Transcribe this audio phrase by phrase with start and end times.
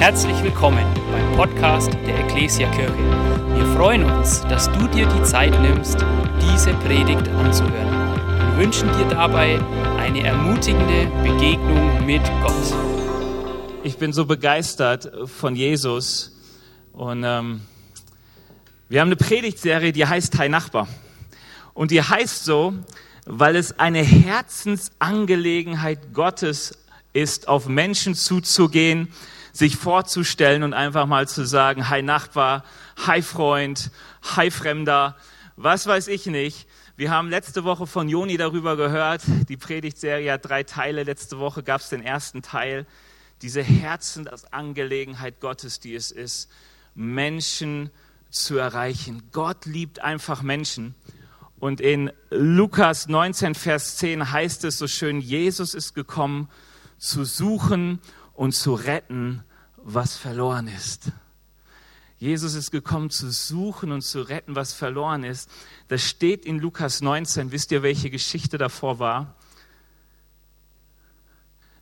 [0.00, 2.96] Herzlich willkommen beim Podcast der Ecclesia Kirche.
[3.54, 5.98] Wir freuen uns, dass du dir die Zeit nimmst,
[6.40, 9.60] diese Predigt anzuhören und wünschen dir dabei
[9.98, 12.74] eine ermutigende Begegnung mit Gott.
[13.84, 16.34] Ich bin so begeistert von Jesus
[16.94, 17.60] und ähm,
[18.88, 20.88] wir haben eine Predigtserie, die heißt Hi Nachbar.
[21.74, 22.72] Und die heißt so,
[23.26, 26.78] weil es eine Herzensangelegenheit Gottes
[27.12, 29.12] ist, auf Menschen zuzugehen,
[29.52, 32.64] sich vorzustellen und einfach mal zu sagen, hi Nachbar,
[33.06, 33.90] hi Freund,
[34.36, 35.16] hi Fremder,
[35.56, 36.66] was weiß ich nicht.
[36.96, 39.22] Wir haben letzte Woche von Joni darüber gehört.
[39.48, 41.02] Die Predigtserie hat drei Teile.
[41.02, 42.86] Letzte Woche gab es den ersten Teil.
[43.40, 46.50] Diese Herzensangelegenheit Gottes, die es ist,
[46.94, 47.90] Menschen
[48.28, 49.22] zu erreichen.
[49.32, 50.94] Gott liebt einfach Menschen.
[51.58, 56.48] Und in Lukas 19, Vers 10 heißt es so schön, Jesus ist gekommen,
[56.98, 57.98] zu suchen
[58.40, 59.44] und zu retten,
[59.76, 61.12] was verloren ist.
[62.16, 65.50] Jesus ist gekommen zu suchen und zu retten, was verloren ist.
[65.88, 67.52] Das steht in Lukas 19.
[67.52, 69.34] Wisst ihr, welche Geschichte davor war?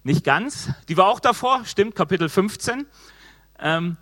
[0.03, 0.69] Nicht ganz.
[0.89, 2.87] Die war auch davor, stimmt, Kapitel 15.
[3.61, 3.97] Ähm,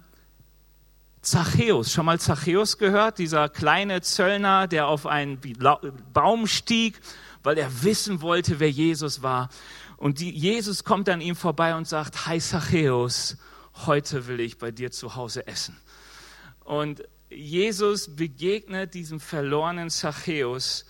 [1.21, 3.19] Zachäus, schon mal Zachäus gehört?
[3.19, 5.39] Dieser kleine Zöllner, der auf einen
[6.15, 7.03] Baum stieg,
[7.43, 9.51] weil er wissen wollte, wer Jesus war.
[9.97, 13.37] Und die, Jesus kommt an ihm vorbei und sagt, Hi Zachäus,
[13.87, 15.77] heute will ich bei dir zu Hause essen.
[16.65, 20.85] Und Jesus begegnet diesem verlorenen Zachäus,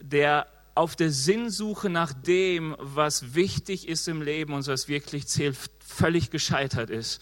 [0.00, 5.56] der auf der Sinnsuche nach dem, was wichtig ist im Leben und was wirklich zählt,
[5.84, 7.20] völlig gescheitert ist.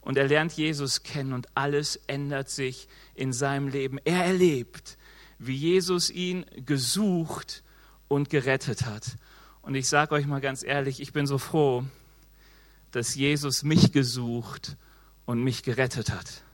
[0.00, 3.98] Und er lernt Jesus kennen und alles ändert sich in seinem Leben.
[4.04, 4.96] Er erlebt,
[5.38, 7.62] wie Jesus ihn gesucht
[8.08, 9.18] und gerettet hat.
[9.66, 11.82] Und ich sage euch mal ganz ehrlich, ich bin so froh,
[12.92, 14.76] dass Jesus mich gesucht
[15.24, 16.44] und mich gerettet hat.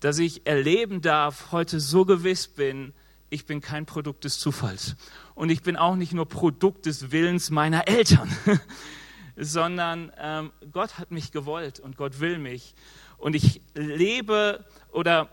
[0.00, 2.92] Dass ich erleben darf, heute so gewiss bin,
[3.30, 4.96] ich bin kein Produkt des Zufalls.
[5.36, 8.28] Und ich bin auch nicht nur Produkt des Willens meiner Eltern,
[9.36, 12.74] sondern ähm, Gott hat mich gewollt und Gott will mich.
[13.16, 15.28] Und ich lebe oder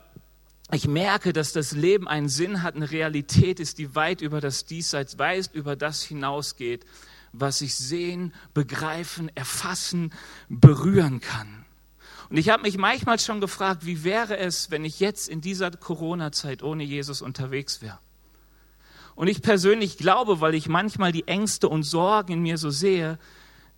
[0.73, 4.65] ich merke, dass das Leben einen Sinn hat, eine Realität ist, die weit über das
[4.65, 6.85] Diesseits weist, über das hinausgeht,
[7.33, 10.13] was ich sehen, begreifen, erfassen,
[10.49, 11.65] berühren kann.
[12.29, 15.71] Und ich habe mich manchmal schon gefragt, wie wäre es, wenn ich jetzt in dieser
[15.71, 17.99] Corona-Zeit ohne Jesus unterwegs wäre?
[19.15, 23.19] Und ich persönlich glaube, weil ich manchmal die Ängste und Sorgen in mir so sehe,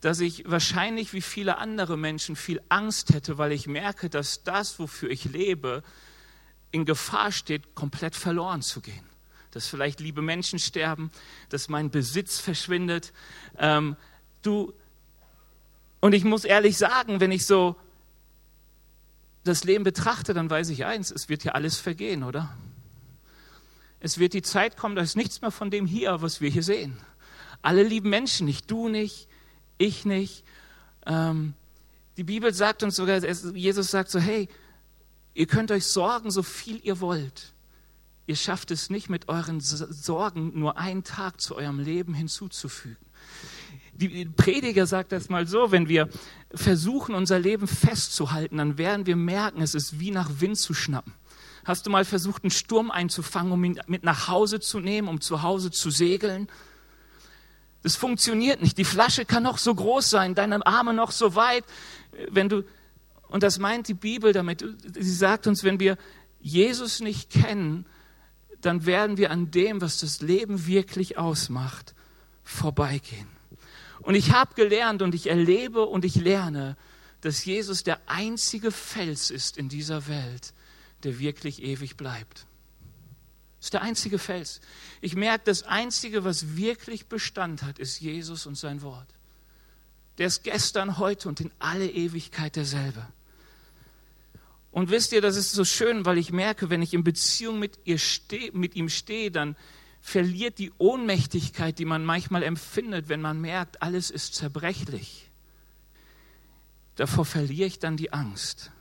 [0.02, 4.78] dass ich wahrscheinlich wie viele andere Menschen viel Angst hätte, weil ich merke, dass das,
[4.78, 5.82] wofür ich lebe,
[6.74, 9.06] in Gefahr steht, komplett verloren zu gehen.
[9.52, 11.12] Dass vielleicht liebe Menschen sterben,
[11.50, 13.14] dass mein Besitz verschwindet.
[13.58, 13.96] Ähm,
[14.42, 14.74] du,
[16.02, 17.76] und ich muss ehrlich sagen, wenn ich so
[19.44, 22.58] das Leben betrachte, dann weiß ich eins, es wird ja alles vergehen, oder?
[24.00, 26.64] Es wird die Zeit kommen, da ist nichts mehr von dem hier, was wir hier
[26.64, 26.98] sehen.
[27.62, 29.28] Alle lieben Menschen, nicht du nicht,
[29.78, 30.44] ich nicht.
[31.06, 31.54] Ähm,
[32.18, 34.50] die Bibel sagt uns sogar, Jesus sagt so, hey,
[35.34, 37.54] Ihr könnt euch sorgen, so viel ihr wollt.
[38.26, 42.98] Ihr schafft es nicht, mit euren Sorgen nur einen Tag zu eurem Leben hinzuzufügen.
[43.96, 46.10] Die Prediger sagt das mal so, wenn wir
[46.54, 51.14] versuchen, unser Leben festzuhalten, dann werden wir merken, es ist wie nach Wind zu schnappen.
[51.66, 55.22] Hast du mal versucht, einen Sturm einzufangen, um ihn mit nach Hause zu nehmen, um
[55.22, 56.48] zu Hause zu segeln?
[57.84, 58.78] Das funktioniert nicht.
[58.78, 61.64] Die Flasche kann noch so groß sein, deine Arme noch so weit.
[62.30, 62.64] Wenn du
[63.34, 64.64] und das meint die Bibel damit.
[64.94, 65.98] Sie sagt uns, wenn wir
[66.40, 67.88] Jesus nicht kennen,
[68.62, 71.96] dann werden wir an dem, was das Leben wirklich ausmacht,
[72.44, 73.28] vorbeigehen.
[74.02, 76.78] Und ich habe gelernt und ich erlebe und ich lerne,
[77.22, 80.54] dass Jesus der einzige Fels ist in dieser Welt,
[81.02, 82.46] der wirklich ewig bleibt.
[83.58, 84.62] Das ist der einzige Fels.
[85.02, 89.08] Ich merke, das Einzige, was wirklich Bestand hat, ist Jesus und sein Wort.
[90.20, 93.08] Der ist gestern, heute und in alle Ewigkeit derselbe.
[94.74, 97.78] Und wisst ihr, das ist so schön, weil ich merke, wenn ich in Beziehung mit,
[97.84, 99.56] ihr steh, mit ihm stehe, dann
[100.02, 105.30] verliert die Ohnmächtigkeit, die man manchmal empfindet, wenn man merkt, alles ist zerbrechlich.
[106.96, 108.72] Davor verliere ich dann die Angst.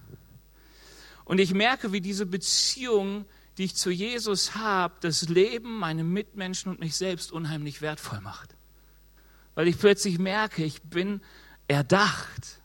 [1.27, 3.27] Und ich merke, wie diese Beziehung,
[3.59, 8.57] die ich zu Jesus habe, das Leben, meine Mitmenschen und mich selbst unheimlich wertvoll macht.
[9.55, 11.21] Weil ich plötzlich merke, ich bin
[11.69, 12.62] erdacht.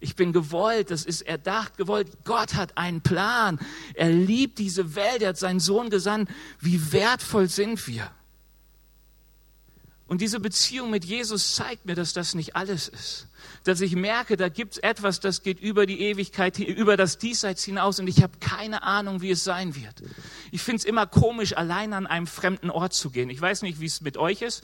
[0.00, 2.24] Ich bin gewollt, das ist erdacht, gewollt.
[2.24, 3.58] Gott hat einen Plan.
[3.94, 6.30] Er liebt diese Welt, er hat seinen Sohn gesandt.
[6.60, 8.10] Wie wertvoll sind wir?
[10.06, 13.27] Und diese Beziehung mit Jesus zeigt mir, dass das nicht alles ist.
[13.64, 17.64] Dass ich merke, da gibt es etwas, das geht über die Ewigkeit, über das Diesseits
[17.64, 20.02] hinaus und ich habe keine Ahnung, wie es sein wird.
[20.50, 23.30] Ich finde es immer komisch, allein an einem fremden Ort zu gehen.
[23.30, 24.62] Ich weiß nicht, wie es mit euch ist,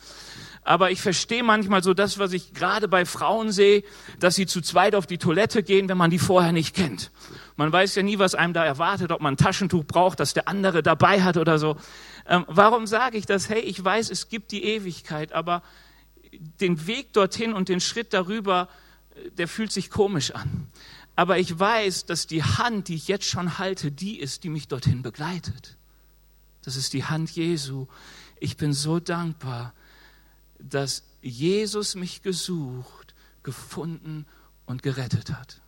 [0.62, 3.84] aber ich verstehe manchmal so das, was ich gerade bei Frauen sehe,
[4.18, 7.10] dass sie zu zweit auf die Toilette gehen, wenn man die vorher nicht kennt.
[7.56, 10.48] Man weiß ja nie, was einem da erwartet, ob man ein Taschentuch braucht, das der
[10.48, 11.76] andere dabei hat oder so.
[12.26, 13.48] Ähm, warum sage ich das?
[13.48, 15.62] Hey, ich weiß, es gibt die Ewigkeit, aber
[16.60, 18.68] den Weg dorthin und den Schritt darüber,
[19.14, 20.68] äh, der fühlt sich komisch an.
[21.16, 24.68] Aber ich weiß, dass die Hand, die ich jetzt schon halte, die ist, die mich
[24.68, 25.76] dorthin begleitet.
[26.62, 27.86] Das ist die Hand Jesu.
[28.40, 29.74] Ich bin so dankbar,
[30.58, 34.26] dass Jesus mich gesucht, gefunden
[34.66, 35.60] und gerettet hat.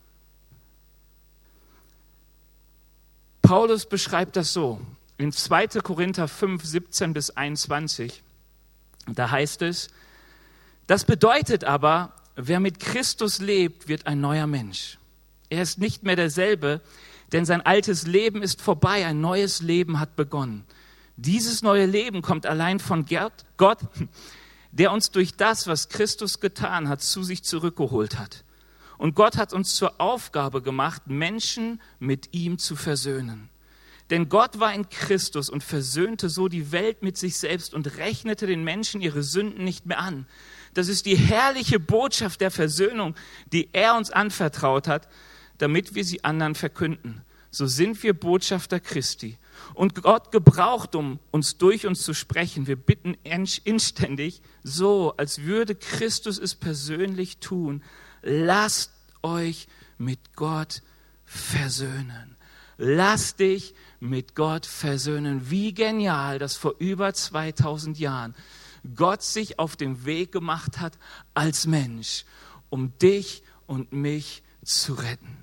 [3.43, 4.81] Paulus beschreibt das so
[5.19, 5.69] in 2.
[5.83, 8.23] Korinther 5, 17 bis 21.
[9.07, 9.89] Da heißt es,
[10.87, 14.99] das bedeutet aber, wer mit Christus lebt, wird ein neuer Mensch.
[15.49, 16.81] Er ist nicht mehr derselbe,
[17.33, 20.65] denn sein altes Leben ist vorbei, ein neues Leben hat begonnen.
[21.17, 23.07] Dieses neue Leben kommt allein von
[23.57, 23.79] Gott,
[24.71, 28.45] der uns durch das, was Christus getan hat, zu sich zurückgeholt hat.
[28.99, 33.49] Und Gott hat uns zur Aufgabe gemacht, Menschen mit ihm zu versöhnen.
[34.11, 38.47] Denn Gott war in Christus und versöhnte so die Welt mit sich selbst und rechnete
[38.47, 40.27] den Menschen ihre Sünden nicht mehr an.
[40.77, 43.15] Das ist die herrliche Botschaft der Versöhnung,
[43.51, 45.09] die er uns anvertraut hat,
[45.57, 47.23] damit wir sie anderen verkünden.
[47.51, 49.39] So sind wir Botschafter Christi.
[49.73, 52.67] Und Gott gebraucht, um uns durch uns zu sprechen.
[52.67, 57.83] Wir bitten inständig, so als würde Christus es persönlich tun.
[58.21, 60.83] Lasst euch mit Gott
[61.25, 62.37] versöhnen.
[62.77, 65.51] Lass dich mit Gott versöhnen.
[65.51, 68.35] Wie genial, dass vor über 2000 Jahren
[68.95, 70.99] Gott sich auf den Weg gemacht hat
[71.35, 72.25] als Mensch,
[72.69, 75.37] um dich und mich zu retten.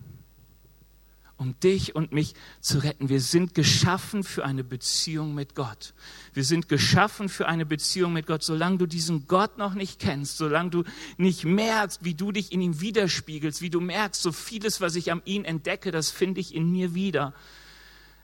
[1.38, 3.10] Um dich und mich zu retten.
[3.10, 5.94] Wir sind geschaffen für eine Beziehung mit Gott.
[6.34, 8.44] Wir sind geschaffen für eine Beziehung mit Gott.
[8.44, 10.84] Solange du diesen Gott noch nicht kennst, solange du
[11.18, 15.12] nicht merkst, wie du dich in ihm widerspiegelst, wie du merkst, so vieles, was ich
[15.12, 17.34] an ihm entdecke, das finde ich in mir wieder,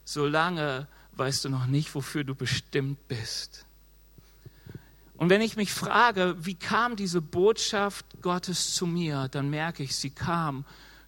[0.06, 3.65] solange weißt du noch nicht, wofür du bestimmt bist.
[5.19, 9.98] Und wenn ich mich frage, wie kam diese Botschaft Gottes zu mir, dann merke ich,
[9.98, 10.63] sie kam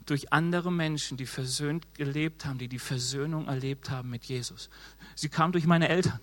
[0.06, 4.70] durch andere Menschen, die versöhnt gelebt haben, die die Versöhnung erlebt haben mit Jesus.
[5.16, 6.20] Sie kam durch meine Eltern.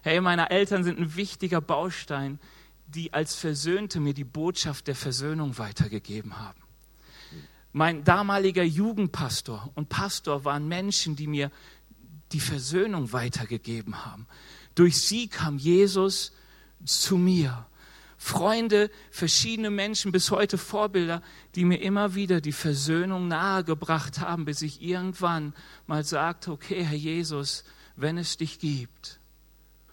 [0.00, 2.40] Hey, meine Eltern sind ein wichtiger Baustein,
[2.86, 6.62] die als Versöhnte mir die Botschaft der Versöhnung weitergegeben haben.
[7.74, 11.50] Mein damaliger Jugendpastor und Pastor waren Menschen, die mir
[12.32, 14.26] die Versöhnung weitergegeben haben.
[14.74, 16.32] Durch sie kam Jesus
[16.84, 17.66] zu mir.
[18.16, 21.22] Freunde, verschiedene Menschen, bis heute Vorbilder,
[21.54, 25.54] die mir immer wieder die Versöhnung nahegebracht haben, bis ich irgendwann
[25.86, 27.64] mal sagte, okay, Herr Jesus,
[27.96, 29.20] wenn es dich gibt.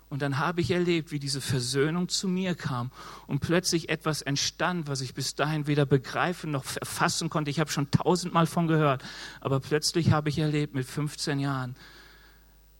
[0.09, 2.91] Und dann habe ich erlebt, wie diese Versöhnung zu mir kam
[3.27, 7.51] und plötzlich etwas entstand, was ich bis dahin weder begreifen noch erfassen konnte.
[7.51, 9.03] Ich habe schon tausendmal von gehört,
[9.41, 11.75] aber plötzlich habe ich erlebt mit 15 Jahren,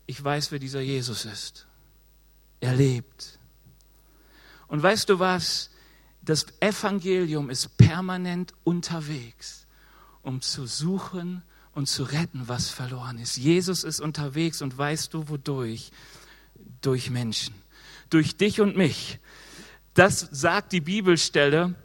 [0.06, 1.68] ich weiß, wer dieser Jesus ist.
[2.62, 3.39] Er lebt.
[4.68, 5.72] Und weißt du was?
[6.22, 9.66] Das Evangelium ist permanent unterwegs,
[10.22, 11.42] um zu suchen
[11.72, 13.38] und zu retten, was verloren ist.
[13.38, 15.92] Jesus ist unterwegs und weißt du wodurch?
[16.81, 17.56] Durch Menschen,
[18.09, 19.19] durch dich und mich.
[19.94, 21.76] Das sagt die Bibelstelle.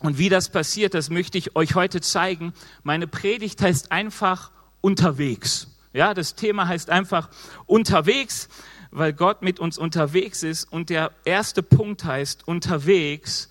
[0.00, 2.52] Und wie das passiert, das möchte ich euch heute zeigen.
[2.82, 5.68] Meine Predigt heißt einfach unterwegs.
[5.92, 7.30] Ja, das Thema heißt einfach
[7.66, 8.48] unterwegs
[8.90, 10.64] weil Gott mit uns unterwegs ist.
[10.64, 13.48] Und der erste Punkt heißt unterwegs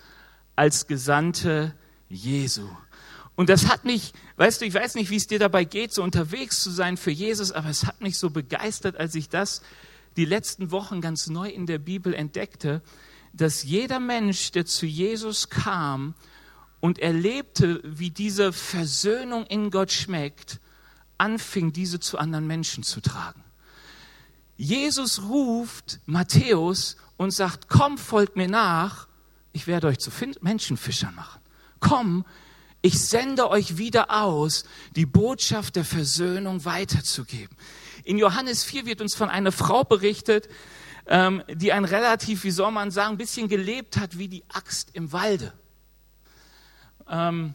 [0.56, 1.74] als Gesandte
[2.10, 2.68] Jesu.
[3.36, 6.02] Und das hat mich, weißt du, ich weiß nicht, wie es dir dabei geht, so
[6.02, 9.62] unterwegs zu sein für Jesus, aber es hat mich so begeistert, als ich das
[10.16, 12.82] die letzten Wochen ganz neu in der Bibel entdeckte,
[13.34, 16.16] dass jeder Mensch, der zu Jesus kam
[16.80, 20.60] und erlebte, wie diese Versöhnung in Gott schmeckt,
[21.20, 23.44] anfing, diese zu anderen Menschen zu tragen.
[24.58, 29.08] Jesus ruft Matthäus und sagt, komm, folgt mir nach,
[29.54, 30.12] ich werde euch zu
[30.42, 31.40] Menschenfischern machen.
[31.80, 32.26] Komm,
[32.82, 37.56] ich sende euch wieder aus, die Botschaft der Versöhnung weiterzugeben.
[38.04, 40.48] In Johannes 4 wird uns von einer Frau berichtet,
[41.08, 44.90] ähm, die ein relativ, wie soll man sagen, ein bisschen gelebt hat wie die Axt
[44.94, 45.54] im Walde.
[47.10, 47.54] Ähm,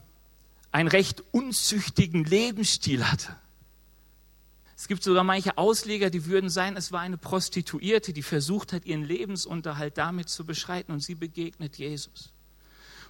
[0.70, 3.36] einen recht unzüchtigen Lebensstil hatte.
[4.82, 8.84] Es gibt sogar manche Ausleger, die würden sein, es war eine Prostituierte, die versucht hat,
[8.84, 12.32] ihren Lebensunterhalt damit zu beschreiten und sie begegnet Jesus.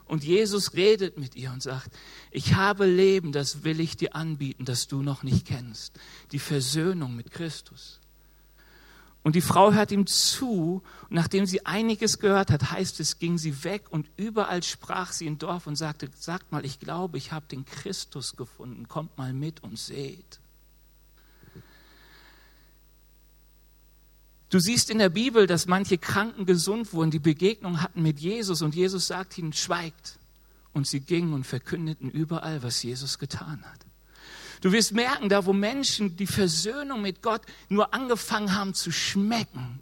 [0.04, 1.90] Und Jesus redet mit ihr und sagt,
[2.30, 5.98] ich habe Leben, das will ich dir anbieten, das du noch nicht kennst.
[6.32, 8.00] Die Versöhnung mit Christus.
[9.22, 10.82] Und die Frau hört ihm zu.
[11.08, 15.26] Und nachdem sie einiges gehört hat, heißt es, ging sie weg und überall sprach sie
[15.26, 18.88] im Dorf und sagte, sagt mal, ich glaube, ich habe den Christus gefunden.
[18.88, 20.41] Kommt mal mit und seht.
[24.52, 28.60] Du siehst in der Bibel, dass manche Kranken gesund wurden, die Begegnung hatten mit Jesus
[28.60, 30.18] und Jesus sagt ihnen, schweigt.
[30.74, 33.80] Und sie gingen und verkündeten überall, was Jesus getan hat.
[34.60, 37.40] Du wirst merken, da wo Menschen die Versöhnung mit Gott
[37.70, 39.80] nur angefangen haben zu schmecken,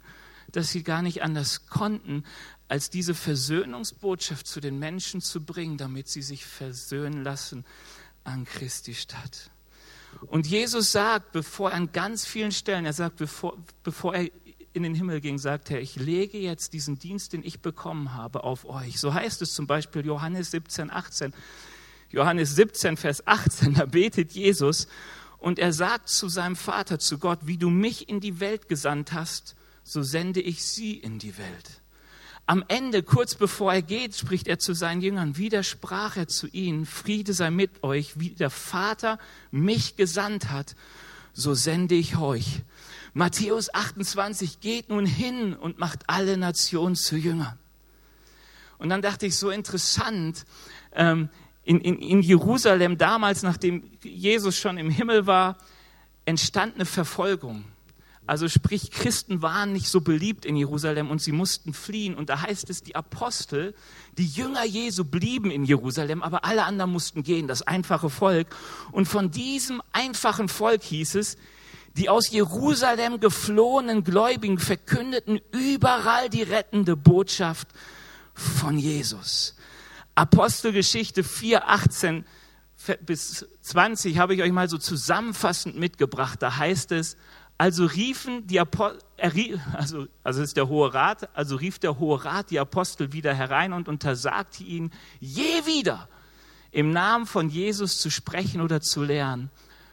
[0.53, 2.23] dass sie gar nicht anders konnten,
[2.69, 7.65] als diese Versöhnungsbotschaft zu den Menschen zu bringen, damit sie sich versöhnen lassen
[8.23, 9.51] an Christi Stadt.
[10.27, 14.29] Und Jesus sagt, bevor er an ganz vielen Stellen, er sagt, bevor, bevor er
[14.73, 18.43] in den Himmel ging, sagt er, ich lege jetzt diesen Dienst, den ich bekommen habe,
[18.43, 18.99] auf euch.
[18.99, 21.33] So heißt es zum Beispiel Johannes 17, 18.
[22.09, 24.87] Johannes 17, Vers 18, da betet Jesus
[25.37, 29.13] und er sagt zu seinem Vater, zu Gott, wie du mich in die Welt gesandt
[29.13, 31.81] hast, so sende ich sie in die Welt.
[32.45, 36.47] Am Ende, kurz bevor er geht, spricht er zu seinen Jüngern, wieder sprach er zu
[36.47, 39.19] ihnen, Friede sei mit euch, wie der Vater
[39.51, 40.75] mich gesandt hat,
[41.33, 42.61] so sende ich euch.
[43.13, 47.57] Matthäus 28, geht nun hin und macht alle Nationen zu Jüngern.
[48.77, 50.45] Und dann dachte ich, so interessant,
[50.93, 51.29] ähm,
[51.63, 55.57] in, in, in Jerusalem damals, nachdem Jesus schon im Himmel war,
[56.25, 57.65] entstand eine Verfolgung.
[58.27, 62.15] Also sprich, Christen waren nicht so beliebt in Jerusalem und sie mussten fliehen.
[62.15, 63.75] Und da heißt es, die Apostel,
[64.17, 68.47] die Jünger Jesu blieben in Jerusalem, aber alle anderen mussten gehen, das einfache Volk.
[68.91, 71.37] Und von diesem einfachen Volk hieß es,
[71.97, 77.67] die aus Jerusalem geflohenen Gläubigen verkündeten überall die rettende Botschaft
[78.33, 79.55] von Jesus.
[80.15, 82.25] Apostelgeschichte 4, 18
[83.01, 86.41] bis 20 habe ich euch mal so zusammenfassend mitgebracht.
[86.41, 87.17] Da heißt es,
[87.57, 88.99] also riefen die Apostel,
[89.73, 93.73] also, also ist der Hohe Rat, also rief der Hohe Rat die Apostel wieder herein
[93.73, 96.09] und untersagte ihnen, je wieder
[96.71, 99.51] im Namen von Jesus zu sprechen oder zu lernen.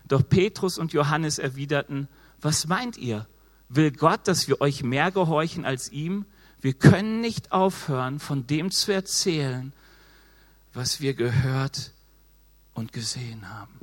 [0.09, 2.09] Doch Petrus und Johannes erwiderten,
[2.41, 3.27] was meint ihr?
[3.69, 6.25] Will Gott, dass wir euch mehr gehorchen als ihm?
[6.61, 9.73] Wir können nicht aufhören, von dem zu erzählen,
[10.73, 11.93] was wir gehört
[12.75, 13.79] und gesehen haben.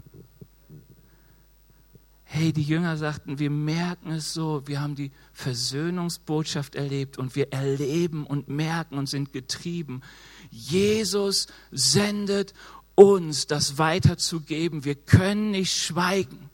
[2.23, 7.53] Hey, die Jünger sagten, wir merken es so, wir haben die Versöhnungsbotschaft erlebt und wir
[7.53, 10.01] erleben und merken und sind getrieben.
[10.49, 12.53] Jesus sendet
[12.95, 14.85] uns das weiterzugeben.
[14.85, 16.49] Wir können nicht schweigen.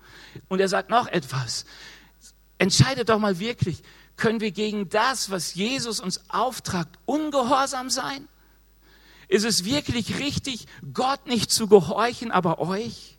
[0.47, 1.65] Und er sagt noch etwas.
[2.57, 3.81] Entscheidet doch mal wirklich,
[4.17, 8.27] können wir gegen das, was Jesus uns auftragt, ungehorsam sein?
[9.27, 13.17] Ist es wirklich richtig, Gott nicht zu gehorchen, aber euch?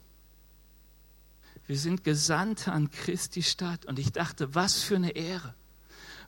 [1.66, 5.54] Wir sind Gesandte an Christi Stadt und ich dachte, was für eine Ehre.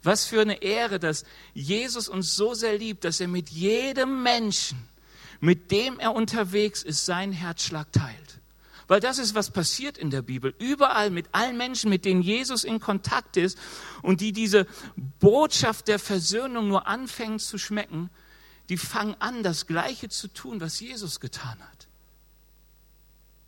[0.02, 1.24] Was für eine Ehre, dass
[1.54, 4.88] Jesus uns so sehr liebt, dass er mit jedem Menschen,
[5.44, 8.40] mit dem er unterwegs ist, seinen Herzschlag teilt.
[8.86, 10.54] Weil das ist, was passiert in der Bibel.
[10.58, 13.58] Überall mit allen Menschen, mit denen Jesus in Kontakt ist
[14.02, 14.66] und die diese
[15.20, 18.08] Botschaft der Versöhnung nur anfangen zu schmecken,
[18.70, 21.88] die fangen an, das Gleiche zu tun, was Jesus getan hat.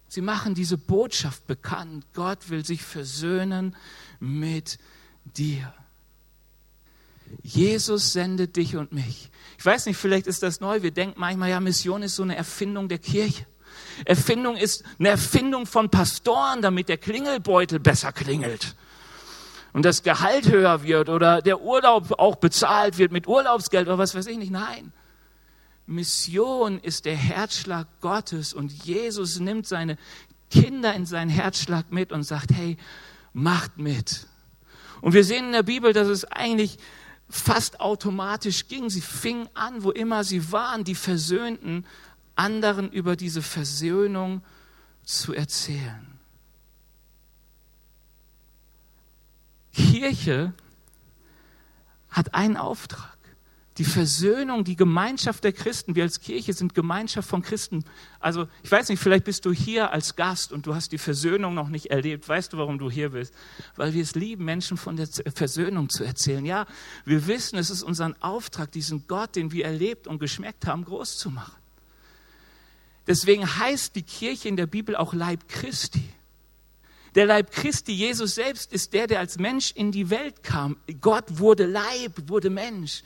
[0.09, 2.07] Sie machen diese Botschaft bekannt.
[2.13, 3.75] Gott will sich versöhnen
[4.21, 4.79] mit
[5.25, 5.73] dir.
[7.43, 9.31] Jesus sendet dich und mich.
[9.59, 10.83] Ich weiß nicht, vielleicht ist das neu.
[10.83, 13.47] Wir denken manchmal, ja, Mission ist so eine Erfindung der Kirche.
[14.05, 18.77] Erfindung ist eine Erfindung von Pastoren, damit der Klingelbeutel besser klingelt
[19.77, 24.15] und das Gehalt höher wird oder der Urlaub auch bezahlt wird mit Urlaubsgeld oder was
[24.15, 24.51] weiß ich nicht.
[24.51, 24.91] Nein.
[25.85, 29.99] Mission ist der Herzschlag Gottes und Jesus nimmt seine
[30.51, 32.79] Kinder in seinen Herzschlag mit und sagt, hey,
[33.35, 34.27] macht mit.
[35.03, 36.79] Und wir sehen in der Bibel, dass es eigentlich
[37.29, 38.91] fast automatisch ging.
[38.91, 41.87] Sie fingen an, wo immer sie waren, die Versöhnten,
[42.35, 44.43] anderen über diese Versöhnung
[45.05, 46.07] zu erzählen.
[49.73, 50.53] Kirche
[52.09, 53.16] hat einen Auftrag
[53.79, 55.95] die Versöhnung, die Gemeinschaft der Christen.
[55.95, 57.85] Wir als Kirche sind Gemeinschaft von Christen.
[58.21, 61.55] Also ich weiß nicht, vielleicht bist du hier als Gast und du hast die Versöhnung
[61.55, 62.27] noch nicht erlebt.
[62.29, 63.35] Weißt du, warum du hier bist?
[63.77, 66.47] Weil wir es lieben, Menschen von der Versöhnung zu erzählen.
[66.47, 66.67] Ja,
[67.05, 71.19] wir wissen, es ist unser Auftrag, diesen Gott, den wir erlebt und geschmeckt haben, groß
[71.19, 71.57] zu machen.
[73.07, 76.09] Deswegen heißt die Kirche in der Bibel auch Leib Christi.
[77.15, 80.77] Der Leib Christi, Jesus selbst, ist der, der als Mensch in die Welt kam.
[81.01, 83.03] Gott wurde Leib, wurde Mensch.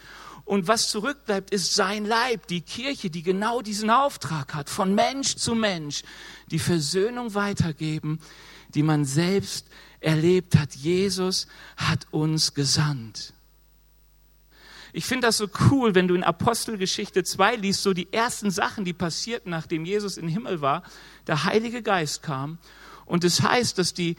[0.51, 5.37] Und was zurückbleibt, ist sein Leib, die Kirche, die genau diesen Auftrag hat, von Mensch
[5.37, 6.03] zu Mensch,
[6.51, 8.19] die Versöhnung weitergeben,
[8.75, 9.69] die man selbst
[10.01, 10.75] erlebt hat.
[10.75, 13.33] Jesus hat uns gesandt.
[14.93, 18.85] Ich finde das so cool, wenn du in Apostelgeschichte 2 liest, so die ersten Sachen,
[18.85, 20.83] die passierten, nachdem Jesus im Himmel war.
[21.29, 22.59] Der Heilige Geist kam
[23.07, 24.17] und es das heißt, dass die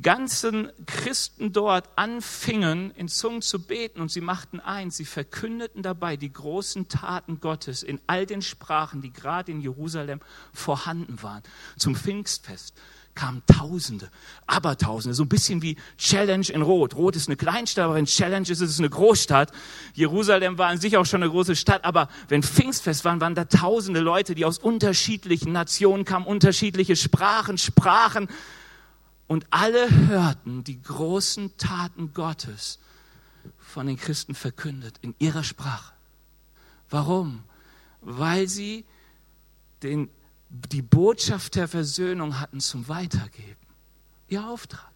[0.00, 6.16] ganzen Christen dort anfingen, in Zungen zu beten und sie machten eins, sie verkündeten dabei
[6.16, 10.20] die großen Taten Gottes in all den Sprachen, die gerade in Jerusalem
[10.52, 11.42] vorhanden waren,
[11.76, 12.74] zum Pfingstfest
[13.14, 14.10] kamen Tausende,
[14.46, 16.94] Abertausende, so ein bisschen wie Challenge in Rot.
[16.94, 19.52] Rot ist eine Kleinstadt, aber in Challenge ist es eine Großstadt.
[19.92, 23.44] Jerusalem war an sich auch schon eine große Stadt, aber wenn Pfingstfest waren, waren da
[23.44, 28.28] Tausende Leute, die aus unterschiedlichen Nationen kamen, unterschiedliche Sprachen sprachen
[29.32, 32.78] und alle hörten die großen Taten Gottes
[33.58, 35.94] von den Christen verkündet in ihrer Sprache.
[36.90, 37.42] Warum?
[38.02, 38.84] Weil sie
[39.82, 40.10] den
[40.50, 43.56] die Botschaft der Versöhnung hatten zum Weitergeben.
[44.28, 44.92] Ihr Auftrag.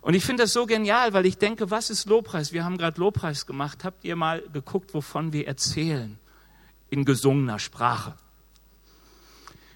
[0.00, 2.52] Und ich finde das so genial, weil ich denke, was ist Lobpreis?
[2.52, 3.84] Wir haben gerade Lobpreis gemacht.
[3.84, 6.18] Habt ihr mal geguckt, wovon wir erzählen?
[6.88, 8.16] In gesungener Sprache.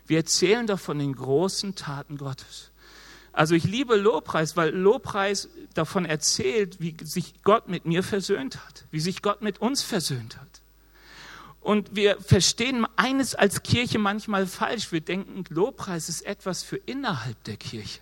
[0.08, 2.73] Wir erzählen doch von den großen Taten Gottes.
[3.34, 8.86] Also ich liebe Lobpreis, weil Lobpreis davon erzählt, wie sich Gott mit mir versöhnt hat,
[8.92, 10.62] wie sich Gott mit uns versöhnt hat.
[11.60, 14.92] Und wir verstehen eines als Kirche manchmal falsch.
[14.92, 18.00] Wir denken, Lobpreis ist etwas für innerhalb der Kirche.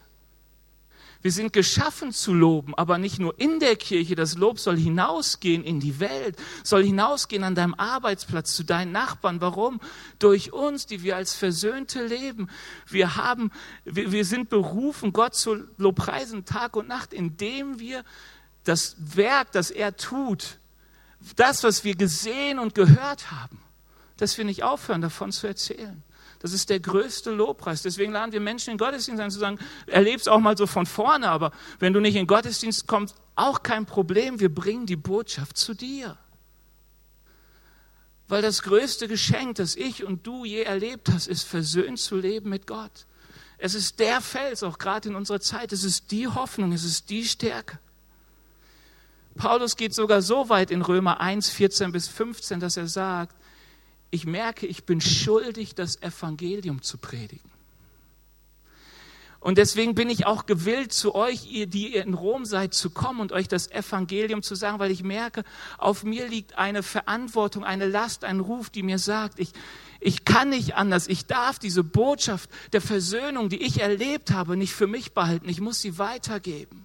[1.23, 4.17] Wir sind geschaffen zu loben, aber nicht nur in der Kirche.
[4.17, 9.41] Das Lob soll hinausgehen in die Welt, soll hinausgehen an deinem Arbeitsplatz zu deinen Nachbarn.
[9.41, 9.81] Warum?
[10.19, 12.51] Durch uns, die wir als Versöhnte leben.
[12.89, 13.53] Wir haben,
[13.85, 18.03] wir, wir sind berufen, Gott zu lobpreisen Tag und Nacht, indem wir
[18.65, 20.59] das Werk, das er tut,
[21.37, 23.61] das, was wir gesehen und gehört haben,
[24.17, 26.03] dass wir nicht aufhören, davon zu erzählen.
[26.43, 27.83] Das ist der größte Lobpreis.
[27.83, 31.29] Deswegen laden wir Menschen in Gottesdienst ein, zu sagen, erleb's auch mal so von vorne,
[31.29, 34.41] aber wenn du nicht in Gottesdienst kommst, auch kein Problem.
[34.41, 36.19] Wir bringen die Botschaft zu dir.
[38.27, 42.51] Weil das größte Geschenk, das ich und du je erlebt hast, ist versöhnt zu leben
[42.51, 43.07] mit Gott.
[43.59, 45.73] Es ist der Fels, auch gerade in unserer Zeit.
[45.73, 47.79] Es ist die Hoffnung, es ist die Stärke.
[49.37, 53.37] Paulus geht sogar so weit in Römer 1, 14 bis 15, dass er sagt,
[54.13, 57.51] ich merke, ich bin schuldig, das Evangelium zu predigen.
[59.41, 62.91] Und deswegen bin ich auch gewillt, zu euch, ihr, die ihr in Rom seid, zu
[62.91, 65.43] kommen und euch das Evangelium zu sagen, weil ich merke,
[65.79, 69.53] auf mir liegt eine Verantwortung, eine Last, ein Ruf, die mir sagt, ich,
[69.99, 71.09] ich kann nicht anders.
[71.09, 75.49] Ich darf diese Botschaft der Versöhnung, die ich erlebt habe, nicht für mich behalten.
[75.49, 76.85] Ich muss sie weitergeben.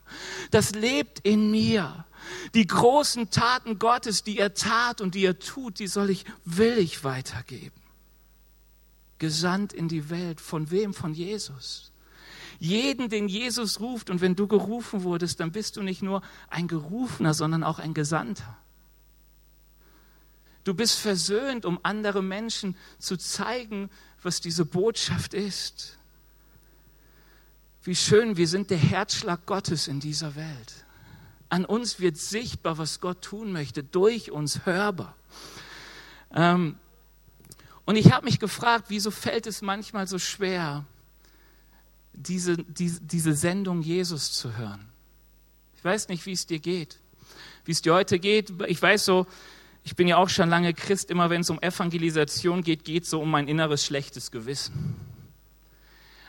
[0.50, 2.06] Das lebt in mir.
[2.54, 6.78] Die großen Taten Gottes, die er tat und die er tut, die soll ich, will
[6.78, 7.82] ich weitergeben.
[9.20, 10.42] Gesandt in die Welt.
[10.42, 10.94] Von wem?
[10.94, 11.92] Von Jesus.
[12.60, 14.10] Jeden, den Jesus ruft.
[14.10, 17.94] Und wenn du gerufen wurdest, dann bist du nicht nur ein Gerufener, sondern auch ein
[17.94, 18.58] Gesandter.
[20.64, 23.90] Du bist versöhnt, um andere Menschen zu zeigen,
[24.22, 25.98] was diese Botschaft ist.
[27.84, 30.86] Wie schön, wir sind der Herzschlag Gottes in dieser Welt.
[31.50, 35.16] An uns wird sichtbar, was Gott tun möchte, durch uns hörbar.
[36.34, 36.78] Ähm,
[37.86, 40.86] und ich habe mich gefragt, wieso fällt es manchmal so schwer,
[42.12, 44.90] diese, diese, diese Sendung Jesus zu hören?
[45.78, 47.00] Ich weiß nicht, wie es dir geht,
[47.64, 48.52] wie es dir heute geht.
[48.68, 49.26] Ich weiß so,
[49.86, 53.10] ich bin ja auch schon lange Christ, immer wenn es um Evangelisation geht, geht es
[53.10, 54.96] so um mein inneres schlechtes Gewissen.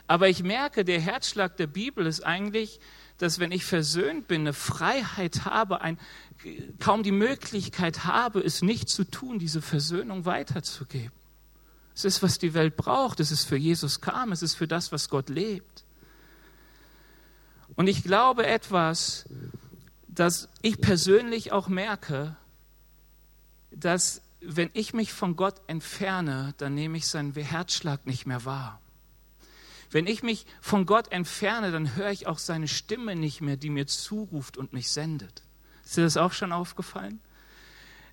[0.07, 2.79] Aber ich merke, der Herzschlag der Bibel ist eigentlich,
[3.19, 5.99] dass wenn ich versöhnt bin, eine Freiheit habe, ein,
[6.79, 11.11] kaum die Möglichkeit habe, es nicht zu tun, diese Versöhnung weiterzugeben.
[11.93, 13.19] Es ist, was die Welt braucht.
[13.19, 14.31] Es ist für Jesus kam.
[14.31, 15.83] Es ist für das, was Gott lebt.
[17.75, 19.25] Und ich glaube etwas,
[20.07, 22.37] dass ich persönlich auch merke,
[23.71, 28.79] dass wenn ich mich von Gott entferne, dann nehme ich seinen Herzschlag nicht mehr wahr.
[29.91, 33.69] Wenn ich mich von Gott entferne, dann höre ich auch seine Stimme nicht mehr, die
[33.69, 35.43] mir zuruft und mich sendet.
[35.83, 37.19] Ist dir das auch schon aufgefallen?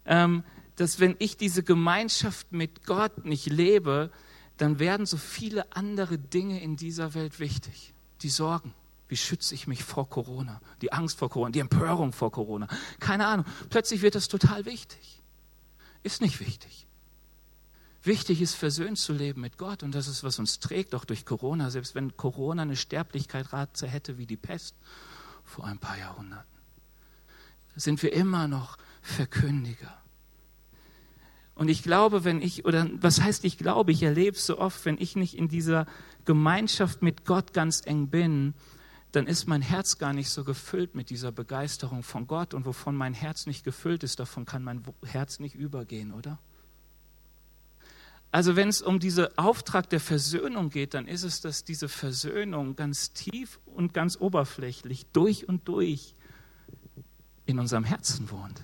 [0.07, 0.45] Ähm,
[0.77, 4.11] dass wenn ich diese Gemeinschaft mit Gott nicht lebe,
[4.57, 7.93] dann werden so viele andere Dinge in dieser Welt wichtig.
[8.23, 8.73] Die Sorgen.
[9.09, 10.61] Wie schütze ich mich vor Corona?
[10.83, 12.67] Die Angst vor Corona, die Empörung vor Corona.
[12.99, 13.47] Keine Ahnung.
[13.71, 15.23] Plötzlich wird das total wichtig.
[16.03, 16.86] Ist nicht wichtig.
[18.07, 21.25] Wichtig ist, versöhnt zu leben mit Gott und das ist, was uns trägt, auch durch
[21.25, 24.77] Corona, selbst wenn Corona eine Sterblichkeit Rate hätte wie die Pest
[25.43, 26.47] vor ein paar Jahrhunderten.
[27.75, 29.93] Sind wir immer noch Verkündiger.
[31.57, 34.85] Und ich glaube, wenn ich, oder was heißt ich glaube, ich erlebe es so oft,
[34.85, 35.87] wenn ich nicht in dieser
[36.25, 38.55] Gemeinschaft mit Gott ganz eng bin,
[39.11, 42.55] dann ist mein Herz gar nicht so gefüllt mit dieser Begeisterung von Gott.
[42.55, 46.39] Und wovon mein Herz nicht gefüllt ist, davon kann mein Herz nicht übergehen, oder?
[48.37, 52.77] Also wenn es um diesen Auftrag der Versöhnung geht, dann ist es, dass diese Versöhnung
[52.77, 56.15] ganz tief und ganz oberflächlich durch und durch
[57.47, 58.63] in unserem Herzen wohnt.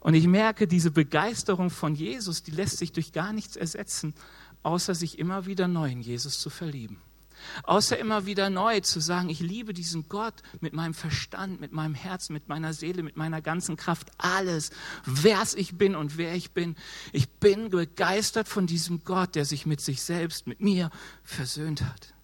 [0.00, 4.14] Und ich merke, diese Begeisterung von Jesus, die lässt sich durch gar nichts ersetzen,
[4.62, 7.02] außer sich immer wieder neu in Jesus zu verlieben.
[7.62, 11.94] Außer immer wieder neu zu sagen, ich liebe diesen Gott mit meinem Verstand, mit meinem
[11.94, 14.70] Herz, mit meiner Seele, mit meiner ganzen Kraft, alles,
[15.04, 16.76] wer ich bin und wer ich bin.
[17.12, 20.90] Ich bin begeistert von diesem Gott, der sich mit sich selbst, mit mir
[21.22, 22.14] versöhnt hat.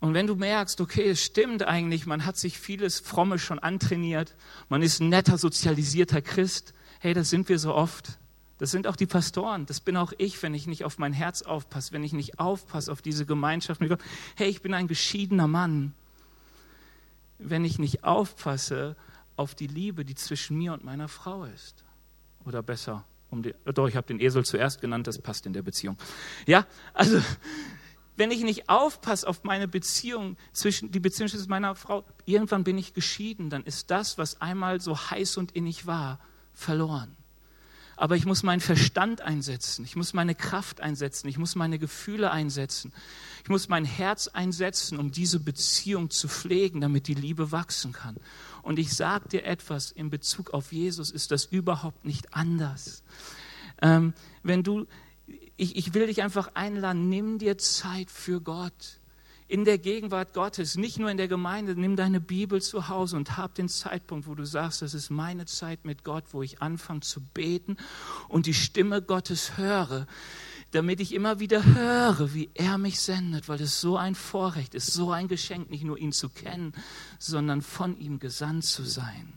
[0.00, 4.36] Und wenn du merkst, okay, es stimmt eigentlich, man hat sich vieles Fromme schon antrainiert,
[4.68, 8.18] man ist ein netter, sozialisierter Christ, hey, das sind wir so oft.
[8.58, 11.42] Das sind auch die Pastoren, das bin auch ich, wenn ich nicht auf mein Herz
[11.42, 14.00] aufpasse, wenn ich nicht aufpasse auf diese Gemeinschaft mit Gott.
[14.34, 15.92] Hey, ich bin ein geschiedener Mann.
[17.38, 18.96] Wenn ich nicht aufpasse
[19.36, 21.84] auf die Liebe, die zwischen mir und meiner Frau ist.
[22.46, 25.62] Oder besser, um die, doch, ich habe den Esel zuerst genannt, das passt in der
[25.62, 25.98] Beziehung.
[26.46, 27.20] Ja, also,
[28.16, 32.78] wenn ich nicht aufpasse auf meine Beziehung zwischen, die Beziehung zwischen meiner Frau, irgendwann bin
[32.78, 36.18] ich geschieden, dann ist das, was einmal so heiß und innig war,
[36.54, 37.18] verloren
[37.96, 42.30] aber ich muss meinen Verstand einsetzen, ich muss meine Kraft einsetzen, ich muss meine Gefühle
[42.30, 42.92] einsetzen,
[43.42, 48.16] ich muss mein Herz einsetzen, um diese Beziehung zu pflegen, damit die Liebe wachsen kann.
[48.62, 53.02] Und ich sage dir etwas, in Bezug auf Jesus ist das überhaupt nicht anders.
[53.80, 54.86] Ähm, wenn du,
[55.56, 59.00] ich, ich will dich einfach einladen, nimm dir Zeit für Gott
[59.48, 61.76] in der Gegenwart Gottes, nicht nur in der Gemeinde.
[61.76, 65.46] Nimm deine Bibel zu Hause und hab den Zeitpunkt, wo du sagst, das ist meine
[65.46, 67.76] Zeit mit Gott, wo ich anfange zu beten
[68.28, 70.06] und die Stimme Gottes höre,
[70.72, 74.92] damit ich immer wieder höre, wie er mich sendet, weil es so ein Vorrecht ist,
[74.92, 76.74] so ein Geschenk, nicht nur ihn zu kennen,
[77.18, 79.32] sondern von ihm gesandt zu sein.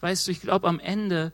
[0.00, 1.32] Weißt du, ich glaube, am Ende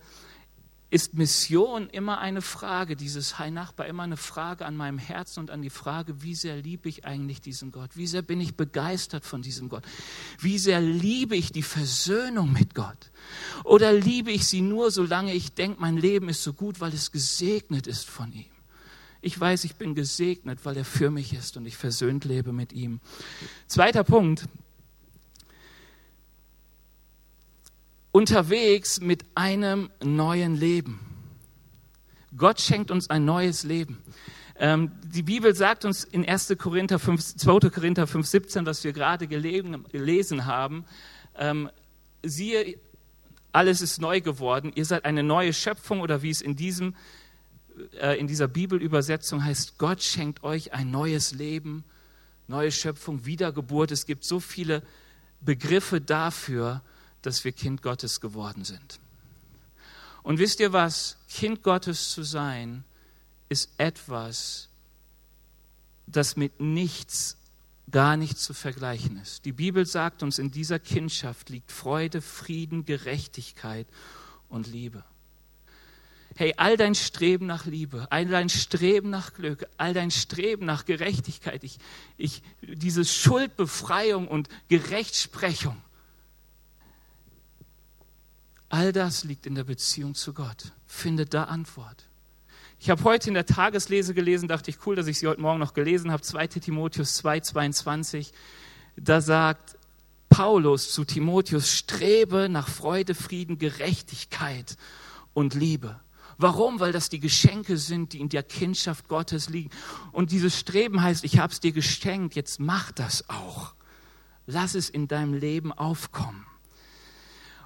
[0.95, 5.51] ist Mission immer eine Frage, dieses Hi Nachbar, immer eine Frage an meinem Herzen und
[5.51, 7.97] an die Frage, wie sehr liebe ich eigentlich diesen Gott?
[7.97, 9.83] Wie sehr bin ich begeistert von diesem Gott?
[10.39, 13.11] Wie sehr liebe ich die Versöhnung mit Gott?
[13.65, 17.11] Oder liebe ich sie nur, solange ich denke, mein Leben ist so gut, weil es
[17.11, 18.45] gesegnet ist von ihm?
[19.21, 22.73] Ich weiß, ich bin gesegnet, weil er für mich ist und ich versöhnt lebe mit
[22.73, 23.01] ihm.
[23.67, 24.47] Zweiter Punkt,
[28.15, 31.01] unterwegs mit einem neuen Leben.
[32.37, 33.99] Gott schenkt uns ein neues Leben.
[34.57, 36.55] Ähm, die Bibel sagt uns in 1.
[36.57, 37.71] Korinther 5, 2.
[37.71, 40.85] Korinther 5, 17, was wir gerade gelesen haben,
[41.37, 41.69] ähm,
[42.23, 42.79] siehe,
[43.51, 46.95] alles ist neu geworden, ihr seid eine neue Schöpfung oder wie es in, diesem,
[48.01, 51.83] äh, in dieser Bibelübersetzung heißt, Gott schenkt euch ein neues Leben,
[52.47, 53.91] neue Schöpfung, Wiedergeburt.
[53.91, 54.85] Es gibt so viele
[55.41, 56.81] Begriffe dafür,
[57.27, 59.01] dass wir Kind Gottes geworden sind.
[60.23, 61.19] Und wisst ihr was?
[61.29, 62.85] Kind Gottes zu sein
[63.49, 64.69] ist etwas,
[66.07, 67.37] das mit nichts,
[67.91, 69.45] gar nicht zu vergleichen ist.
[69.45, 73.87] Die Bibel sagt uns, in dieser Kindschaft liegt Freude, Frieden, Gerechtigkeit
[74.49, 75.05] und Liebe.
[76.37, 80.85] Hey, all dein Streben nach Liebe, all dein Streben nach Glück, all dein Streben nach
[80.85, 81.79] Gerechtigkeit, ich,
[82.17, 85.77] ich, diese Schuldbefreiung und Gerechtsprechung,
[88.69, 90.73] All das liegt in der Beziehung zu Gott.
[90.87, 92.07] Findet da Antwort.
[92.81, 95.59] Ich habe heute in der Tageslese gelesen, dachte ich, cool, dass ich sie heute Morgen
[95.59, 98.33] noch gelesen habe, 2 Timotheus 2, 22.
[98.97, 99.77] Da sagt
[100.29, 104.77] Paulus zu Timotheus, strebe nach Freude, Frieden, Gerechtigkeit
[105.33, 106.01] und Liebe.
[106.37, 106.81] Warum?
[106.81, 109.71] Weil das die Geschenke sind, die in der Kindschaft Gottes liegen.
[110.13, 113.75] Und dieses Streben heißt, ich habe es dir geschenkt, jetzt mach das auch.
[114.47, 116.45] Lass es in deinem Leben aufkommen.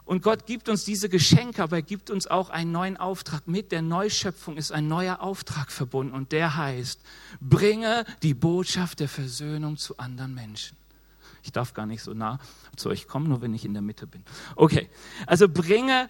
[0.08, 3.46] Und Gott gibt uns diese Geschenke, aber er gibt uns auch einen neuen Auftrag.
[3.46, 7.02] Mit der Neuschöpfung ist ein neuer Auftrag verbunden und der heißt,
[7.42, 10.78] bringe die Botschaft der Versöhnung zu anderen Menschen.
[11.42, 12.38] Ich darf gar nicht so nah
[12.74, 14.24] zu euch kommen, nur wenn ich in der Mitte bin.
[14.56, 14.88] Okay,
[15.26, 16.08] also bringe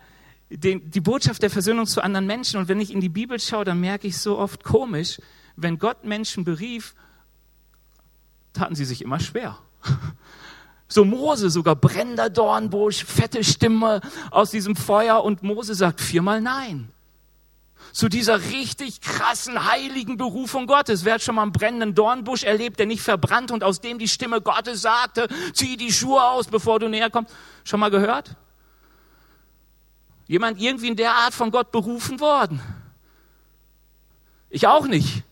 [0.48, 2.60] den, die Botschaft der Versöhnung zu anderen Menschen.
[2.60, 5.20] Und wenn ich in die Bibel schaue, dann merke ich so oft komisch,
[5.56, 6.94] wenn Gott Menschen berief,
[8.52, 9.58] taten sie sich immer schwer.
[10.88, 16.90] So Mose, sogar brennender Dornbusch, fette Stimme aus diesem Feuer und Mose sagt viermal Nein.
[17.92, 21.04] Zu dieser richtig krassen, heiligen Berufung Gottes.
[21.04, 24.08] Wer hat schon mal einen brennenden Dornbusch erlebt, der nicht verbrannt und aus dem die
[24.08, 27.34] Stimme Gottes sagte, zieh die Schuhe aus, bevor du näher kommst?
[27.64, 28.36] Schon mal gehört?
[30.26, 32.60] Jemand irgendwie in der Art von Gott berufen worden?
[34.50, 35.22] Ich auch nicht.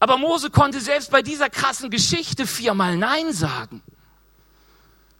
[0.00, 3.82] Aber Mose konnte selbst bei dieser krassen Geschichte viermal Nein sagen.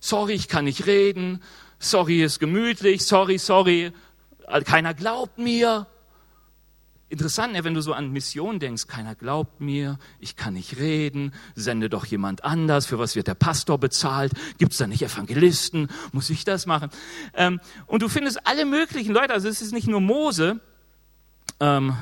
[0.01, 1.43] Sorry, ich kann nicht reden.
[1.79, 3.05] Sorry, ist gemütlich.
[3.05, 3.93] Sorry, sorry.
[4.65, 5.87] Keiner glaubt mir.
[7.11, 11.33] Interessant, ne, wenn du so an Mission denkst, keiner glaubt mir, ich kann nicht reden,
[11.55, 15.89] sende doch jemand anders, für was wird der Pastor bezahlt, gibt es da nicht Evangelisten,
[16.13, 16.91] muss ich das machen?
[17.33, 20.61] Ähm, und du findest alle möglichen Leute, also es ist nicht nur Mose,
[21.61, 21.97] ähm,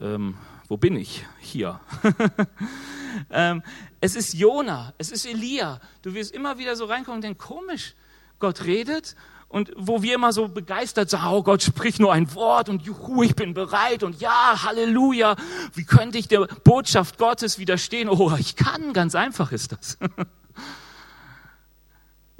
[0.00, 0.34] ähm,
[0.66, 1.24] wo bin ich?
[1.38, 1.78] Hier.
[3.30, 3.62] ähm,
[4.00, 5.80] es ist Jona, es ist Elia.
[6.02, 7.94] Du wirst immer wieder so reinkommen und denken, komisch,
[8.38, 9.16] Gott redet
[9.48, 13.22] und wo wir immer so begeistert sagen, oh Gott, sprich nur ein Wort und juhu,
[13.22, 15.36] ich bin bereit und ja, Halleluja,
[15.74, 18.08] wie könnte ich der Botschaft Gottes widerstehen?
[18.08, 19.98] Oh, ich kann, ganz einfach ist das.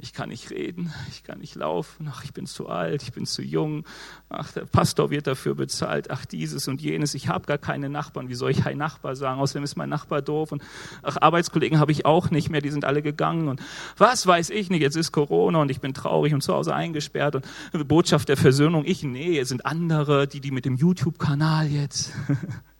[0.01, 3.25] Ich kann nicht reden, ich kann nicht laufen, ach, ich bin zu alt, ich bin
[3.25, 3.83] zu jung,
[4.29, 8.29] ach, der Pastor wird dafür bezahlt, ach, dieses und jenes, ich habe gar keine Nachbarn,
[8.29, 10.63] wie soll ich ein Nachbar sagen, außerdem ist mein Nachbar doof und
[11.03, 13.61] ach, Arbeitskollegen habe ich auch nicht mehr, die sind alle gegangen und
[13.97, 17.35] was weiß ich nicht, jetzt ist Corona und ich bin traurig und zu Hause eingesperrt
[17.35, 22.13] und Botschaft der Versöhnung, ich, nee, es sind andere, die, die mit dem YouTube-Kanal jetzt.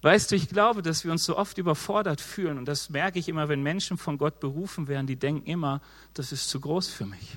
[0.00, 3.28] Weißt du, ich glaube, dass wir uns so oft überfordert fühlen und das merke ich
[3.28, 5.80] immer, wenn Menschen von Gott berufen werden, die denken immer,
[6.14, 7.36] das ist zu groß für mich.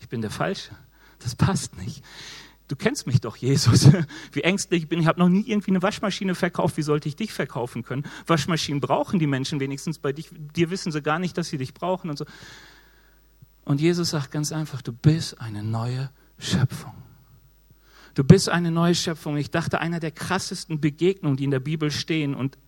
[0.00, 0.76] Ich bin der Falsche.
[1.20, 2.04] Das passt nicht.
[2.68, 3.88] Du kennst mich doch, Jesus.
[4.32, 5.00] Wie ängstlich ich bin.
[5.00, 6.76] Ich habe noch nie irgendwie eine Waschmaschine verkauft.
[6.76, 8.04] Wie sollte ich dich verkaufen können?
[8.26, 10.30] Waschmaschinen brauchen die Menschen wenigstens bei dich.
[10.32, 12.24] Dir wissen sie gar nicht, dass sie dich brauchen und so.
[13.64, 16.94] Und Jesus sagt ganz einfach, du bist eine neue Schöpfung.
[18.14, 19.38] Du bist eine neue Schöpfung.
[19.38, 22.58] Ich dachte, einer der krassesten Begegnungen, die in der Bibel stehen, und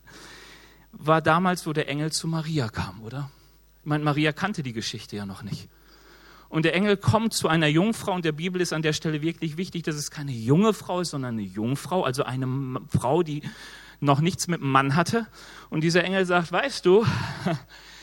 [0.93, 3.31] war damals, wo der Engel zu Maria kam, oder?
[3.81, 5.69] Ich meine, Maria kannte die Geschichte ja noch nicht.
[6.49, 9.57] Und der Engel kommt zu einer Jungfrau und der Bibel ist an der Stelle wirklich
[9.57, 13.43] wichtig, dass es keine junge Frau ist, sondern eine Jungfrau, also eine Frau, die
[14.01, 15.27] noch nichts mit einem Mann hatte.
[15.69, 17.05] Und dieser Engel sagt, weißt du,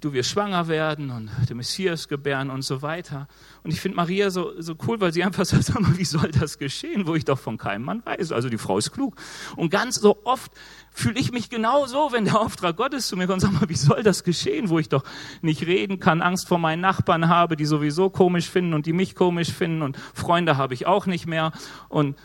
[0.00, 3.28] du wirst schwanger werden und der Messias gebären und so weiter.
[3.62, 6.30] Und ich finde Maria so, so cool, weil sie einfach sagt, sag mal, wie soll
[6.30, 8.32] das geschehen, wo ich doch von keinem Mann weiß.
[8.32, 9.16] Also die Frau ist klug.
[9.56, 10.52] Und ganz so oft
[10.92, 13.76] fühle ich mich genau so, wenn der Auftrag Gottes zu mir kommt, sag mal, wie
[13.76, 15.04] soll das geschehen, wo ich doch
[15.42, 19.14] nicht reden kann, Angst vor meinen Nachbarn habe, die sowieso komisch finden und die mich
[19.14, 21.52] komisch finden und Freunde habe ich auch nicht mehr.
[21.88, 22.16] Und,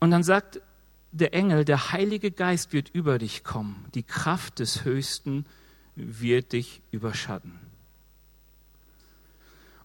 [0.00, 0.60] und dann sagt
[1.12, 3.86] der Engel, der Heilige Geist wird über dich kommen.
[3.94, 5.44] Die Kraft des Höchsten
[5.94, 7.60] wird dich überschatten.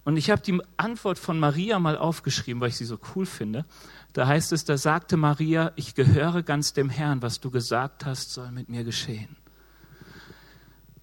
[0.06, 3.66] Und ich habe die Antwort von Maria mal aufgeschrieben, weil ich sie so cool finde.
[4.14, 8.32] Da heißt es, da sagte Maria, ich gehöre ganz dem Herrn, was du gesagt hast,
[8.32, 9.36] soll mit mir geschehen.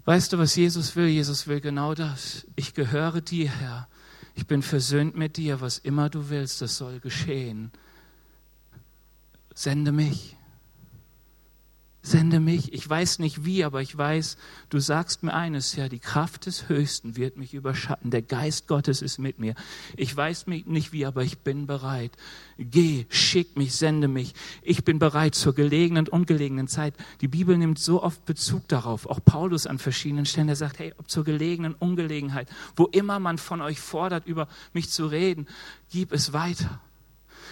[0.06, 1.06] Weißt du, was Jesus will?
[1.06, 2.46] Jesus will genau das.
[2.56, 3.88] Ich gehöre dir, Herr.
[4.34, 5.60] Ich bin versöhnt mit dir.
[5.60, 7.72] Was immer du willst, das soll geschehen
[9.54, 10.36] sende mich.
[12.06, 12.74] Sende mich.
[12.74, 14.36] Ich weiß nicht wie, aber ich weiß,
[14.68, 18.10] du sagst mir eines, Herr, die Kraft des Höchsten wird mich überschatten.
[18.10, 19.54] Der Geist Gottes ist mit mir.
[19.96, 22.12] Ich weiß nicht wie, aber ich bin bereit.
[22.58, 24.34] Geh, schick mich, sende mich.
[24.60, 26.92] Ich bin bereit zur gelegenen und ungelegenen Zeit.
[27.22, 29.06] Die Bibel nimmt so oft Bezug darauf.
[29.06, 33.38] Auch Paulus an verschiedenen Stellen, der sagt, hey, ob zur gelegenen Ungelegenheit, wo immer man
[33.38, 35.46] von euch fordert, über mich zu reden,
[35.90, 36.82] gib es weiter.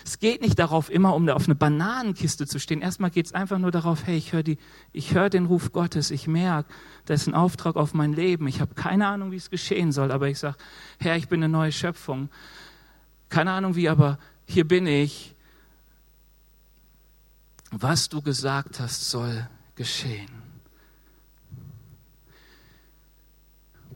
[0.04, 2.80] Es geht nicht darauf, immer um auf eine Bananenkiste zu stehen.
[2.80, 4.44] Erstmal geht es einfach nur darauf, hey, ich höre
[4.92, 6.72] hör den Ruf Gottes, ich merke,
[7.06, 8.46] da ist ein Auftrag auf mein Leben.
[8.48, 10.56] Ich habe keine Ahnung, wie es geschehen soll, aber ich sage,
[10.98, 12.28] Herr, ich bin eine neue Schöpfung.
[13.28, 15.34] Keine Ahnung wie, aber hier bin ich.
[17.70, 20.42] Was du gesagt hast, soll geschehen.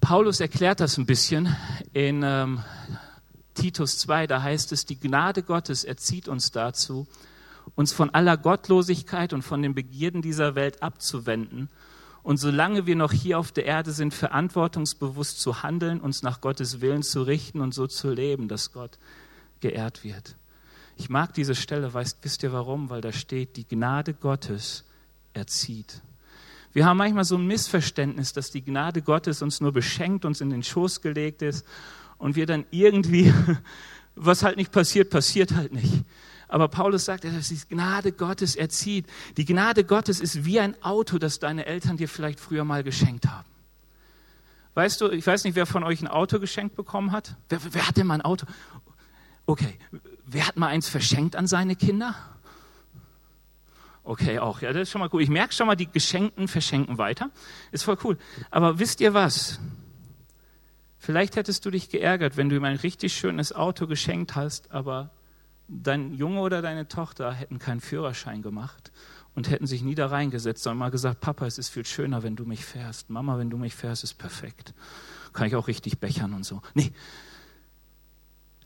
[0.00, 1.54] Paulus erklärt das ein bisschen
[1.92, 2.62] in ähm,
[3.56, 7.08] Titus 2, da heißt es, die Gnade Gottes erzieht uns dazu,
[7.74, 11.68] uns von aller Gottlosigkeit und von den Begierden dieser Welt abzuwenden
[12.26, 16.80] und solange wir noch hier auf der Erde sind, verantwortungsbewusst zu handeln, uns nach Gottes
[16.80, 18.98] Willen zu richten und so zu leben, dass Gott
[19.60, 20.34] geehrt wird.
[20.96, 22.90] Ich mag diese Stelle, weißt, wisst ihr warum?
[22.90, 24.82] Weil da steht, die Gnade Gottes
[25.34, 26.02] erzieht.
[26.72, 30.50] Wir haben manchmal so ein Missverständnis, dass die Gnade Gottes uns nur beschenkt, uns in
[30.50, 31.64] den Schoß gelegt ist
[32.18, 33.32] und wir dann irgendwie,
[34.14, 36.04] was halt nicht passiert, passiert halt nicht.
[36.48, 39.06] Aber Paulus sagt, dass die Gnade Gottes erzieht.
[39.36, 43.26] Die Gnade Gottes ist wie ein Auto, das deine Eltern dir vielleicht früher mal geschenkt
[43.26, 43.48] haben.
[44.74, 47.34] Weißt du, ich weiß nicht, wer von euch ein Auto geschenkt bekommen hat.
[47.48, 48.46] Wer, wer hat denn mal ein Auto?
[49.46, 49.78] Okay,
[50.26, 52.14] wer hat mal eins verschenkt an seine Kinder?
[54.04, 54.60] Okay, auch.
[54.60, 55.22] Ja, das ist schon mal cool.
[55.22, 57.30] Ich merke schon mal, die Geschenkten verschenken weiter.
[57.72, 58.18] Ist voll cool.
[58.50, 59.58] Aber wisst ihr was?
[61.06, 65.12] Vielleicht hättest du dich geärgert, wenn du ihm ein richtig schönes Auto geschenkt hast, aber
[65.68, 68.90] dein Junge oder deine Tochter hätten keinen Führerschein gemacht
[69.36, 72.34] und hätten sich nie da reingesetzt, sondern mal gesagt, Papa, es ist viel schöner, wenn
[72.34, 73.08] du mich fährst.
[73.08, 74.74] Mama, wenn du mich fährst, ist perfekt.
[75.32, 76.60] Kann ich auch richtig bechern und so.
[76.74, 76.92] Nee.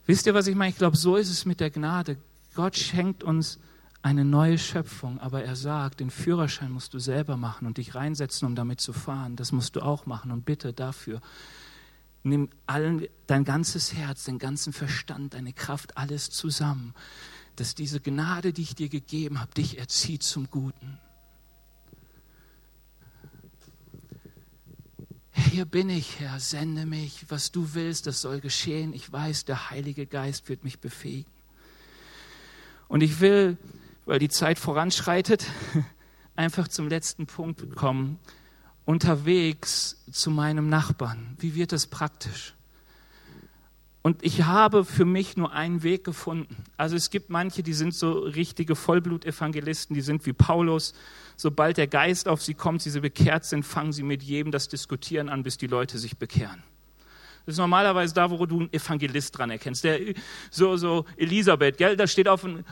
[0.07, 0.70] Wisst ihr, was ich meine?
[0.70, 2.16] Ich glaube, so ist es mit der Gnade.
[2.55, 3.59] Gott schenkt uns
[4.00, 8.48] eine neue Schöpfung, aber er sagt, den Führerschein musst du selber machen und dich reinsetzen,
[8.48, 9.37] um damit zu fahren.
[9.37, 11.20] Das musst du auch machen und bitte dafür
[12.22, 16.94] Nimm allen, dein ganzes Herz, den ganzen Verstand, deine Kraft, alles zusammen,
[17.56, 20.98] dass diese Gnade, die ich dir gegeben habe, dich erzieht zum Guten.
[25.33, 28.92] Hier bin ich, Herr, sende mich, was du willst, das soll geschehen.
[28.92, 31.30] Ich weiß, der Heilige Geist wird mich befähigen.
[32.88, 33.56] Und ich will,
[34.04, 35.46] weil die Zeit voranschreitet,
[36.37, 38.18] einfach zum letzten Punkt kommen
[38.85, 41.37] unterwegs zu meinem Nachbarn?
[41.38, 42.55] Wie wird das praktisch?
[44.03, 46.57] Und ich habe für mich nur einen Weg gefunden.
[46.79, 50.95] Also es gibt manche, die sind so richtige Vollblutevangelisten, die sind wie Paulus.
[51.37, 55.29] Sobald der Geist auf sie kommt, sie bekehrt sind, fangen sie mit jedem das Diskutieren
[55.29, 56.62] an, bis die Leute sich bekehren.
[57.45, 59.85] Das ist normalerweise da, wo du einen Evangelist dran erkennst.
[59.85, 59.99] Der,
[60.51, 62.64] so, so Elisabeth, gell, da steht auf dem,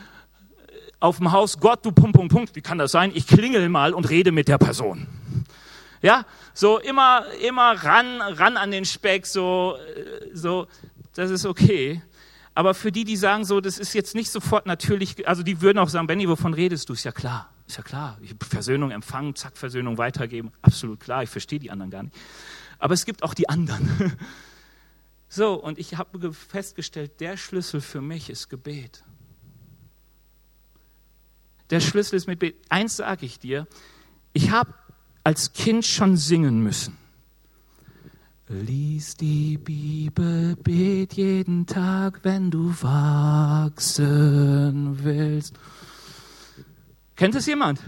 [0.99, 2.57] auf dem Haus, Gott, du Punkt, Punkt, Punkt.
[2.57, 3.13] Wie kann das sein?
[3.15, 5.07] Ich klingel mal und rede mit der Person.
[6.03, 9.77] Ja, so immer, immer ran, ran an den Speck, so,
[10.33, 10.67] so,
[11.15, 12.03] das ist okay.
[12.55, 15.79] Aber für die, die sagen so, das ist jetzt nicht sofort natürlich, also die würden
[15.79, 16.93] auch sagen, Benny, wovon redest du?
[16.93, 18.19] Ist ja klar, ist ja klar.
[18.49, 20.53] Versöhnung empfangen, zack, Versöhnung weitergeben.
[20.63, 22.17] Absolut klar, ich verstehe die anderen gar nicht.
[22.79, 24.17] Aber es gibt auch die anderen.
[25.31, 29.05] So, und ich habe festgestellt, der Schlüssel für mich ist Gebet.
[31.69, 32.57] Der Schlüssel ist mit Gebet.
[32.71, 33.67] Eins sage ich dir,
[34.33, 34.73] ich habe
[35.29, 36.97] als Kind schon singen müssen.
[38.49, 44.25] Lies die Bibel, bet jeden Tag, wenn du wachsen
[45.05, 45.59] willst.
[47.15, 47.79] Kennt es jemand?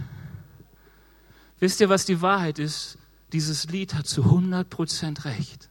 [1.61, 2.98] Wisst ihr, was die Wahrheit ist?
[3.33, 5.70] Dieses Lied hat zu 100% recht.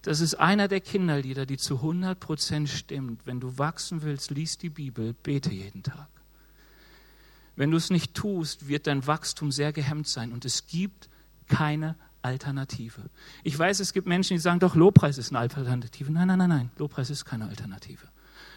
[0.00, 3.26] Das ist einer der Kinderlieder, die zu 100% stimmt.
[3.26, 6.08] Wenn du wachsen willst, lies die Bibel, bete jeden Tag.
[7.56, 11.08] Wenn du es nicht tust, wird dein Wachstum sehr gehemmt sein und es gibt
[11.48, 13.10] keine Alternative.
[13.42, 16.10] Ich weiß, es gibt Menschen, die sagen, doch, Lobpreis ist eine Alternative.
[16.10, 18.08] Nein, nein, nein, nein, Lobpreis ist keine Alternative.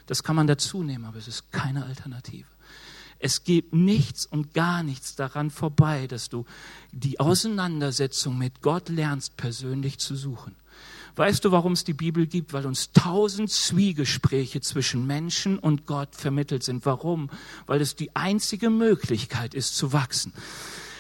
[0.05, 2.47] Das kann man dazu nehmen, aber es ist keine Alternative.
[3.19, 6.45] Es geht nichts und gar nichts daran vorbei, dass du
[6.91, 10.55] die Auseinandersetzung mit Gott lernst, persönlich zu suchen.
[11.17, 12.53] Weißt du, warum es die Bibel gibt?
[12.53, 16.85] Weil uns tausend Zwiegespräche zwischen Menschen und Gott vermittelt sind.
[16.85, 17.31] Warum?
[17.65, 20.31] Weil es die einzige Möglichkeit ist zu wachsen.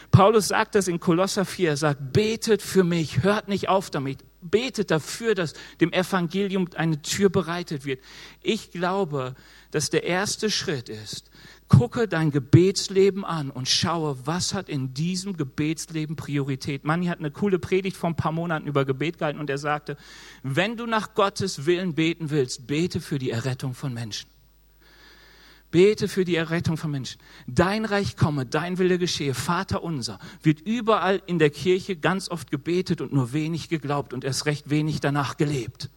[0.09, 1.69] Paulus sagt das in Kolosser 4.
[1.69, 4.23] Er sagt, betet für mich, hört nicht auf damit.
[4.41, 8.01] Betet dafür, dass dem Evangelium eine Tür bereitet wird.
[8.41, 9.35] Ich glaube,
[9.69, 11.29] dass der erste Schritt ist,
[11.67, 16.85] Gucke dein Gebetsleben an und schaue, was hat in diesem Gebetsleben Priorität.
[16.85, 19.97] Manni hat eine coole Predigt vor ein paar Monaten über Gebet gehalten und er sagte,
[20.43, 24.29] wenn du nach Gottes Willen beten willst, bete für die Errettung von Menschen.
[25.69, 27.19] Bete für die Errettung von Menschen.
[27.45, 29.33] Dein Reich komme, dein Wille geschehe.
[29.33, 34.23] Vater unser wird überall in der Kirche ganz oft gebetet und nur wenig geglaubt und
[34.23, 35.89] erst recht wenig danach gelebt.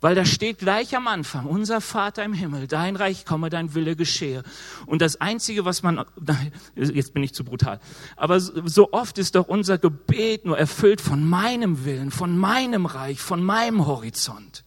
[0.00, 3.96] Weil da steht gleich am Anfang, unser Vater im Himmel, dein Reich komme, dein Wille
[3.96, 4.42] geschehe.
[4.86, 6.04] Und das Einzige, was man,
[6.74, 7.80] jetzt bin ich zu brutal,
[8.16, 13.20] aber so oft ist doch unser Gebet nur erfüllt von meinem Willen, von meinem Reich,
[13.20, 14.64] von meinem Horizont.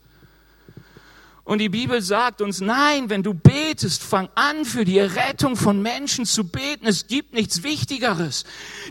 [1.46, 5.82] Und die Bibel sagt uns, nein, wenn du betest, fang an, für die Errettung von
[5.82, 6.86] Menschen zu beten.
[6.88, 8.46] Es gibt nichts Wichtigeres.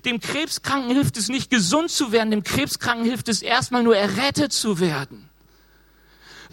[0.05, 2.31] Dem Krebskranken hilft es nicht, gesund zu werden.
[2.31, 5.31] Dem Krebskranken hilft es erstmal nur, errettet zu werden.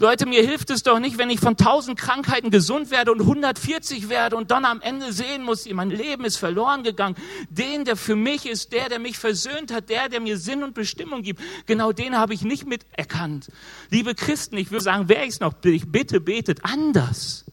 [0.00, 4.08] Leute, mir hilft es doch nicht, wenn ich von tausend Krankheiten gesund werde und 140
[4.08, 7.16] werde und dann am Ende sehen muss, mein Leben ist verloren gegangen.
[7.50, 10.72] Den, der für mich ist, der, der mich versöhnt hat, der, der mir Sinn und
[10.72, 13.48] Bestimmung gibt, genau den habe ich nicht miterkannt.
[13.90, 17.44] Liebe Christen, ich würde sagen, wer ich es noch, bitte betet anders.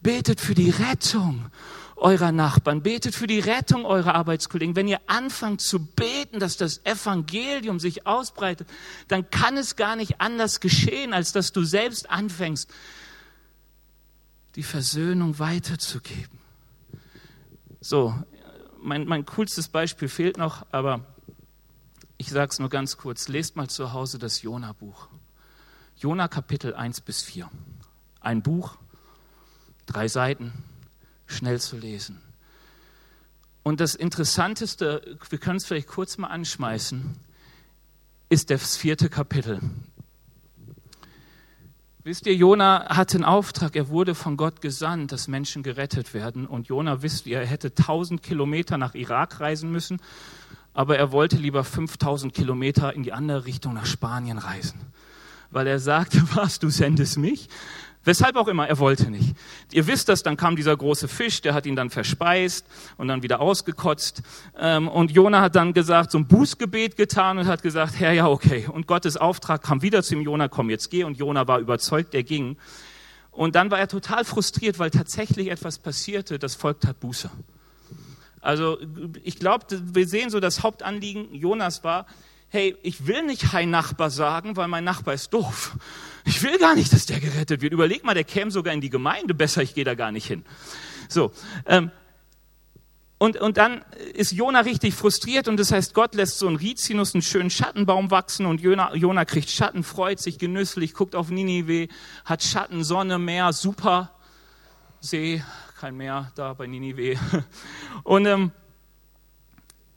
[0.00, 1.50] Betet für die Rettung
[2.02, 4.76] eurer Nachbarn, betet für die Rettung eurer Arbeitskollegen.
[4.76, 8.68] Wenn ihr anfangt zu beten, dass das Evangelium sich ausbreitet,
[9.08, 12.70] dann kann es gar nicht anders geschehen, als dass du selbst anfängst,
[14.56, 16.38] die Versöhnung weiterzugeben.
[17.80, 18.14] So,
[18.80, 21.06] mein, mein coolstes Beispiel fehlt noch, aber
[22.18, 23.28] ich sage es nur ganz kurz.
[23.28, 25.08] Lest mal zu Hause das Jona-Buch.
[25.96, 27.48] Jona Kapitel 1 bis 4.
[28.20, 28.76] Ein Buch,
[29.86, 30.52] drei Seiten,
[31.32, 32.20] schnell zu lesen.
[33.62, 37.16] Und das Interessanteste, wir können es vielleicht kurz mal anschmeißen,
[38.28, 39.60] ist das vierte Kapitel.
[42.04, 46.46] Wisst ihr, Jona hatte einen Auftrag, er wurde von Gott gesandt, dass Menschen gerettet werden.
[46.46, 50.00] Und Jona, wisst ihr, er hätte tausend Kilometer nach Irak reisen müssen,
[50.74, 54.80] aber er wollte lieber 5000 Kilometer in die andere Richtung nach Spanien reisen.
[55.50, 57.48] Weil er sagte, was, du sendest mich?
[58.04, 59.36] Weshalb auch immer, er wollte nicht.
[59.70, 63.22] Ihr wisst das, dann kam dieser große Fisch, der hat ihn dann verspeist und dann
[63.22, 64.22] wieder ausgekotzt.
[64.58, 68.26] Ähm, und Jona hat dann gesagt, so ein Bußgebet getan und hat gesagt, Herr, ja,
[68.26, 68.66] okay.
[68.66, 71.04] Und Gottes Auftrag kam wieder zu ihm, Jona, komm, jetzt geh.
[71.04, 72.56] Und Jona war überzeugt, er ging.
[73.30, 77.30] Und dann war er total frustriert, weil tatsächlich etwas passierte, das Volk tat Buße.
[78.40, 78.78] Also
[79.22, 82.06] ich glaube, wir sehen so, das Hauptanliegen Jonas war,
[82.48, 85.76] hey, ich will nicht Hi Nachbar sagen, weil mein Nachbar ist doof.
[86.24, 87.72] Ich will gar nicht, dass der gerettet wird.
[87.72, 89.34] Überleg mal, der käme sogar in die Gemeinde.
[89.34, 90.44] Besser, ich gehe da gar nicht hin.
[91.08, 91.32] So.
[91.66, 91.90] Ähm,
[93.22, 97.14] und, und dann ist Jona richtig frustriert und das heißt, Gott lässt so einen Rizinus,
[97.14, 101.86] einen schönen Schattenbaum wachsen und Jona, Jona kriegt Schatten, freut sich genüsslich, guckt auf Ninive,
[102.24, 104.10] hat Schatten, Sonne, Meer, super.
[104.98, 105.40] See,
[105.78, 107.16] kein Meer da bei Ninive.
[108.02, 108.50] Und ähm,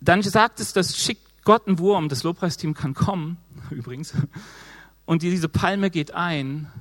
[0.02, 3.38] dann sagt es, das schickt Gott einen Wurm, das Lobpreisteam kann kommen,
[3.72, 4.14] übrigens,
[5.06, 6.72] und diese Palme geht ein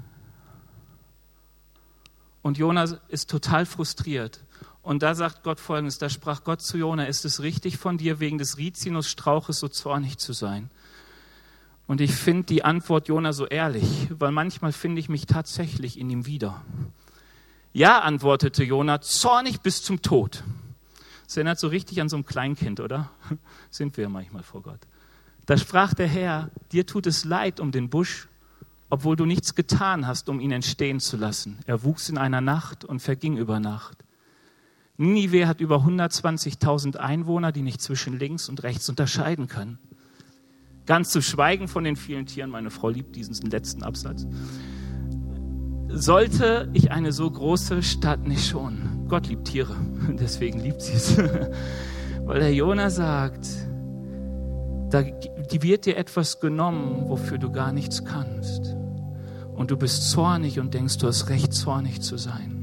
[2.43, 4.41] und Jonas ist total frustriert.
[4.83, 8.21] Und da sagt Gott folgendes, da sprach Gott zu Jona, ist es richtig von dir,
[8.21, 10.71] wegen des Rizinusstrauches so zornig zu sein?
[11.87, 16.11] Und ich finde die Antwort Jona so ehrlich, weil manchmal finde ich mich tatsächlich in
[16.11, 16.63] ihm wieder.
[17.73, 20.45] Ja, antwortete Jona, zornig bis zum Tod.
[21.27, 23.11] Das erinnert so richtig an so ein Kleinkind, oder?
[23.71, 24.81] Sind wir manchmal vor Gott.
[25.47, 28.29] Da sprach der Herr, dir tut es leid um den Busch,
[28.89, 31.59] obwohl du nichts getan hast, um ihn entstehen zu lassen.
[31.67, 34.05] Er wuchs in einer Nacht und verging über Nacht.
[34.97, 39.79] Ninive hat über 120.000 Einwohner, die nicht zwischen links und rechts unterscheiden können.
[40.87, 44.27] Ganz zu schweigen von den vielen Tieren, meine Frau liebt diesen letzten Absatz.
[45.89, 49.07] Sollte ich eine so große Stadt nicht schonen?
[49.09, 49.77] Gott liebt Tiere,
[50.21, 51.17] deswegen liebt sie es.
[52.25, 53.49] Weil der Jona sagt,
[54.91, 55.03] da
[55.51, 58.77] wird dir etwas genommen, wofür du gar nichts kannst.
[59.55, 62.55] Und du bist zornig und denkst, du hast recht, zornig zu sein.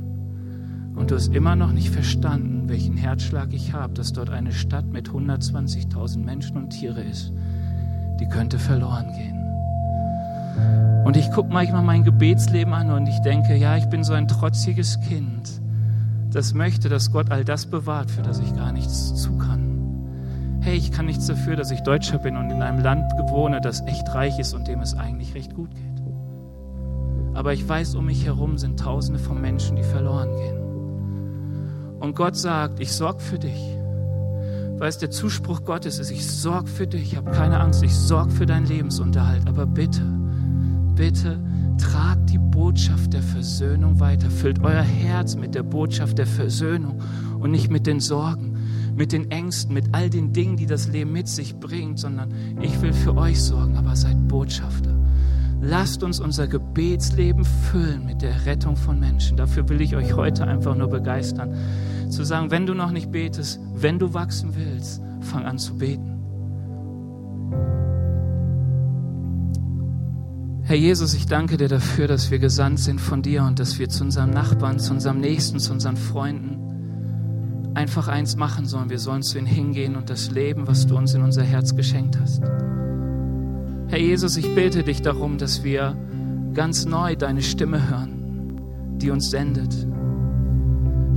[0.96, 4.86] Und du hast immer noch nicht verstanden, welchen Herzschlag ich habe, dass dort eine Stadt
[4.86, 7.32] mit 120.000 Menschen und Tiere ist.
[8.20, 9.42] Die könnte verloren gehen.
[11.06, 14.28] Und ich gucke manchmal mein Gebetsleben an und ich denke, ja, ich bin so ein
[14.28, 15.62] trotziges Kind,
[16.32, 19.70] das möchte, dass Gott all das bewahrt, für das ich gar nichts zu kann.
[20.62, 23.82] Hey, ich kann nichts dafür, dass ich Deutscher bin und in einem Land wohne, das
[23.88, 25.91] echt reich ist und dem es eigentlich recht gut geht.
[27.34, 31.99] Aber ich weiß, um mich herum sind Tausende von Menschen, die verloren gehen.
[31.99, 33.59] Und Gott sagt, ich sorge für dich.
[34.78, 38.30] Weißt, der Zuspruch Gottes ist, ich sorge für dich, ich habe keine Angst, ich sorge
[38.32, 39.47] für deinen Lebensunterhalt.
[39.47, 40.03] Aber bitte,
[40.95, 41.39] bitte,
[41.80, 44.30] tragt die Botschaft der Versöhnung weiter.
[44.30, 47.01] Füllt euer Herz mit der Botschaft der Versöhnung
[47.39, 48.51] und nicht mit den Sorgen
[48.96, 52.82] mit den Ängsten, mit all den Dingen, die das Leben mit sich bringt, sondern ich
[52.82, 54.96] will für euch sorgen, aber seid Botschafter.
[55.62, 59.38] Lasst uns unser Gebetsleben füllen mit der Rettung von Menschen.
[59.38, 61.56] Dafür will ich euch heute einfach nur begeistern.
[62.10, 66.12] Zu sagen, wenn du noch nicht betest, wenn du wachsen willst, fang an zu beten.
[70.64, 73.89] Herr Jesus, ich danke dir dafür, dass wir gesandt sind von dir und dass wir
[73.89, 76.61] zu unserem Nachbarn, zu unserem Nächsten, zu unseren Freunden
[77.74, 78.89] einfach eins machen sollen.
[78.89, 82.19] Wir sollen zu ihm hingehen und das Leben, was du uns in unser Herz geschenkt
[82.19, 82.41] hast.
[83.88, 85.95] Herr Jesus, ich bete dich darum, dass wir
[86.53, 89.88] ganz neu deine Stimme hören, die uns sendet.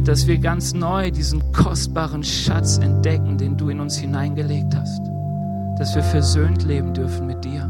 [0.05, 5.00] Dass wir ganz neu diesen kostbaren Schatz entdecken, den du in uns hineingelegt hast.
[5.78, 7.68] Dass wir versöhnt leben dürfen mit dir.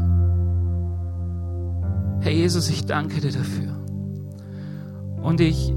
[2.21, 3.75] Herr Jesus, ich danke dir dafür.
[5.21, 5.73] Und ich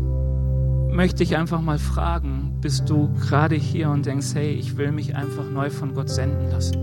[0.98, 5.14] möchte ich einfach mal fragen, bist du gerade hier und denkst, hey, ich will mich
[5.14, 6.76] einfach neu von Gott senden lassen.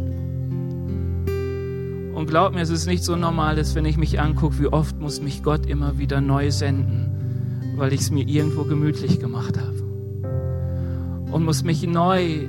[2.16, 5.02] Und glaub mir, es ist nicht so normal, dass wenn ich mich angucke, wie oft
[5.02, 9.84] muss mich Gott immer wieder neu senden, weil ich es mir irgendwo gemütlich gemacht habe.
[11.34, 12.48] Und muss mich neu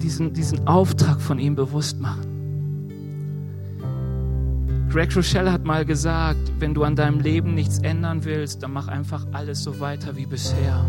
[0.00, 2.29] diesen, diesen Auftrag von ihm bewusst machen.
[4.90, 8.88] Greg Rochelle hat mal gesagt, wenn du an deinem Leben nichts ändern willst, dann mach
[8.88, 10.84] einfach alles so weiter wie bisher.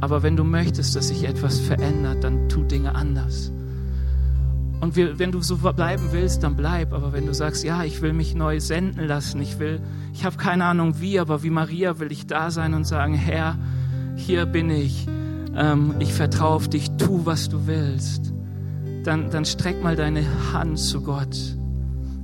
[0.00, 3.50] Aber wenn du möchtest, dass sich etwas verändert, dann tu Dinge anders.
[4.80, 6.92] Und wenn du so bleiben willst, dann bleib.
[6.92, 9.80] Aber wenn du sagst, ja, ich will mich neu senden lassen, ich will,
[10.12, 13.58] ich habe keine Ahnung wie, aber wie Maria will ich da sein und sagen, Herr,
[14.14, 15.08] hier bin ich.
[15.56, 18.32] Ähm, ich vertraue auf dich, tu, was du willst.
[19.02, 20.22] Dann, dann streck mal deine
[20.52, 21.56] Hand zu Gott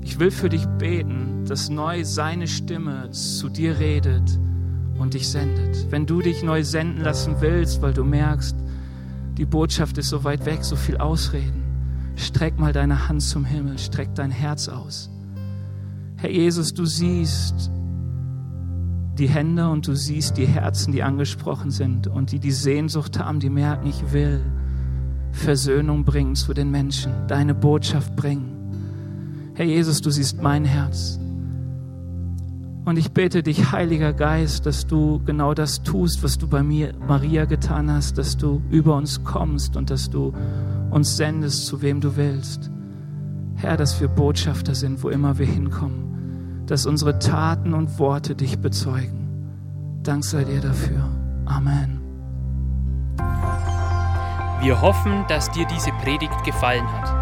[0.03, 4.39] Ich will für dich beten, dass neu seine Stimme zu dir redet
[4.99, 5.91] und dich sendet.
[5.91, 8.57] Wenn du dich neu senden lassen willst, weil du merkst,
[9.39, 11.63] die Botschaft ist so weit weg, so viel Ausreden,
[12.17, 15.11] streck mal deine Hand zum Himmel, streck dein Herz aus.
[16.17, 17.71] Herr Jesus, du siehst
[19.19, 23.41] die Hände und du siehst die Herzen, die angesprochen sind und die die Sehnsucht haben,
[23.41, 24.41] die merken, ich will
[25.33, 28.52] Versöhnung bringen zu den Menschen, deine Botschaft bringen.
[29.63, 31.21] Herr Jesus, du siehst mein Herz.
[32.85, 36.95] Und ich bete dich, Heiliger Geist, dass du genau das tust, was du bei mir,
[37.07, 40.35] Maria, getan hast, dass du über uns kommst und dass du
[40.91, 42.73] uns sendest, zu wem du willst.
[43.55, 48.59] Herr, dass wir Botschafter sind, wo immer wir hinkommen, dass unsere Taten und Worte dich
[48.59, 50.01] bezeugen.
[50.03, 51.09] Dank sei dir dafür.
[51.45, 52.01] Amen.
[54.61, 57.22] Wir hoffen, dass dir diese Predigt gefallen hat